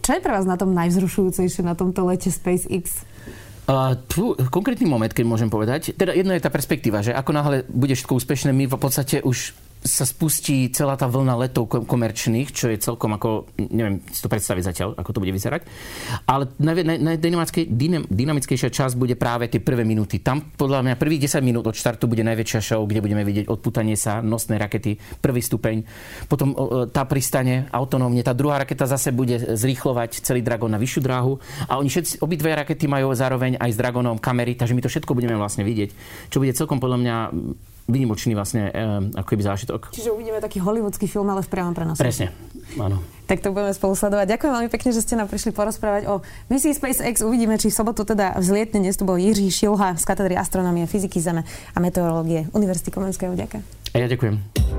Čo 0.03 0.09
je 0.17 0.23
pre 0.23 0.33
vás 0.33 0.45
na 0.45 0.59
tom 0.59 0.73
najvzrušujúcejšie 0.75 1.61
na 1.63 1.77
tomto 1.77 2.03
lete 2.05 2.33
SpaceX? 2.33 3.05
Uh, 3.69 3.93
tu, 4.09 4.33
konkrétny 4.49 4.89
moment, 4.89 5.13
keď 5.13 5.25
môžem 5.29 5.45
povedať. 5.45 5.93
Teda 5.93 6.09
jedno 6.17 6.33
je 6.33 6.41
tá 6.41 6.49
perspektíva, 6.49 7.05
že 7.05 7.13
ako 7.13 7.31
náhle 7.37 7.57
bude 7.69 7.93
všetko 7.93 8.17
úspešné, 8.17 8.49
my 8.49 8.65
v 8.65 8.73
podstate 8.81 9.21
už 9.21 9.53
sa 9.79 10.03
spustí 10.03 10.67
celá 10.75 10.99
tá 10.99 11.07
vlna 11.07 11.39
letov 11.39 11.71
komerčných, 11.71 12.51
čo 12.51 12.67
je 12.67 12.83
celkom 12.83 13.15
ako, 13.15 13.47
neviem 13.71 14.03
si 14.11 14.19
to 14.19 14.27
predstaviť 14.27 14.63
zatiaľ, 14.67 14.99
ako 14.99 15.15
to 15.15 15.23
bude 15.23 15.31
vyzerať. 15.31 15.63
Ale 16.27 16.51
najdynamickejšia 16.59 18.75
časť 18.75 18.99
bude 18.99 19.15
práve 19.15 19.47
tie 19.47 19.63
prvé 19.63 19.87
minúty. 19.87 20.19
Tam 20.19 20.43
podľa 20.43 20.83
mňa 20.83 20.99
prvých 20.99 21.31
10 21.31 21.47
minút 21.47 21.63
od 21.63 21.79
štartu 21.79 22.11
bude 22.11 22.27
najväčšia 22.27 22.59
show, 22.59 22.83
kde 22.83 22.99
budeme 22.99 23.23
vidieť 23.23 23.47
odputanie 23.47 23.95
sa, 23.95 24.19
nosné 24.19 24.59
rakety, 24.59 24.99
prvý 25.23 25.39
stupeň. 25.39 25.87
Potom 26.27 26.51
tá 26.91 27.07
pristane 27.07 27.71
autonómne, 27.71 28.19
tá 28.19 28.35
druhá 28.35 28.59
raketa 28.59 28.83
zase 28.83 29.15
bude 29.15 29.55
zrýchlovať 29.55 30.27
celý 30.27 30.43
Dragon 30.43 30.67
na 30.67 30.75
vyššiu 30.75 31.01
dráhu. 31.01 31.39
A 31.71 31.79
oni 31.79 31.87
všetci, 31.87 32.19
obidve 32.19 32.51
rakety 32.51 32.91
majú 32.91 33.15
zároveň 33.15 33.55
aj 33.55 33.71
s 33.71 33.79
Dragonom 33.79 34.19
kamery, 34.19 34.59
takže 34.59 34.75
my 34.75 34.83
to 34.83 34.91
všetko 34.91 35.15
budeme 35.15 35.39
vlastne 35.39 35.63
vidieť. 35.63 35.95
Čo 36.27 36.43
bude 36.43 36.51
celkom 36.51 36.83
podľa 36.83 36.99
mňa 36.99 37.15
vynimočný 37.89 38.37
vlastne 38.37 38.69
um, 38.69 39.09
ako 39.17 39.27
keby 39.33 39.43
zážitok. 39.43 39.89
Čiže 39.89 40.13
uvidíme 40.13 40.37
taký 40.37 40.61
hollywoodský 40.61 41.09
film, 41.09 41.27
ale 41.33 41.41
v 41.41 41.49
priamom 41.49 41.73
prenose. 41.73 41.99
Presne, 41.99 42.29
áno. 42.77 43.01
Tak 43.25 43.41
to 43.45 43.53
budeme 43.53 43.73
spolu 43.73 43.93
sledovať. 43.93 44.25
Ďakujem 44.37 44.53
veľmi 44.53 44.69
pekne, 44.69 44.89
že 44.93 45.01
ste 45.05 45.13
nám 45.17 45.29
prišli 45.29 45.53
porozprávať 45.53 46.09
o 46.09 46.21
misii 46.49 46.73
SpaceX. 46.73 47.21
Uvidíme, 47.25 47.57
či 47.57 47.69
v 47.69 47.75
sobotu 47.77 48.05
teda 48.05 48.37
vzlietne. 48.37 48.81
Dnes 48.81 48.97
tu 48.97 49.05
bol 49.05 49.17
Jiří 49.17 49.49
Šilha 49.49 49.97
z 49.97 50.03
katedry 50.05 50.37
astronomie, 50.37 50.85
fyziky 50.85 51.21
Zeme 51.21 51.45
a 51.45 51.77
meteorológie 51.77 52.49
Univerzity 52.53 52.89
Komenského. 52.89 53.33
Ďakujem. 53.33 53.63
A 53.93 53.95
ja 53.97 54.07
ďakujem. 54.09 54.78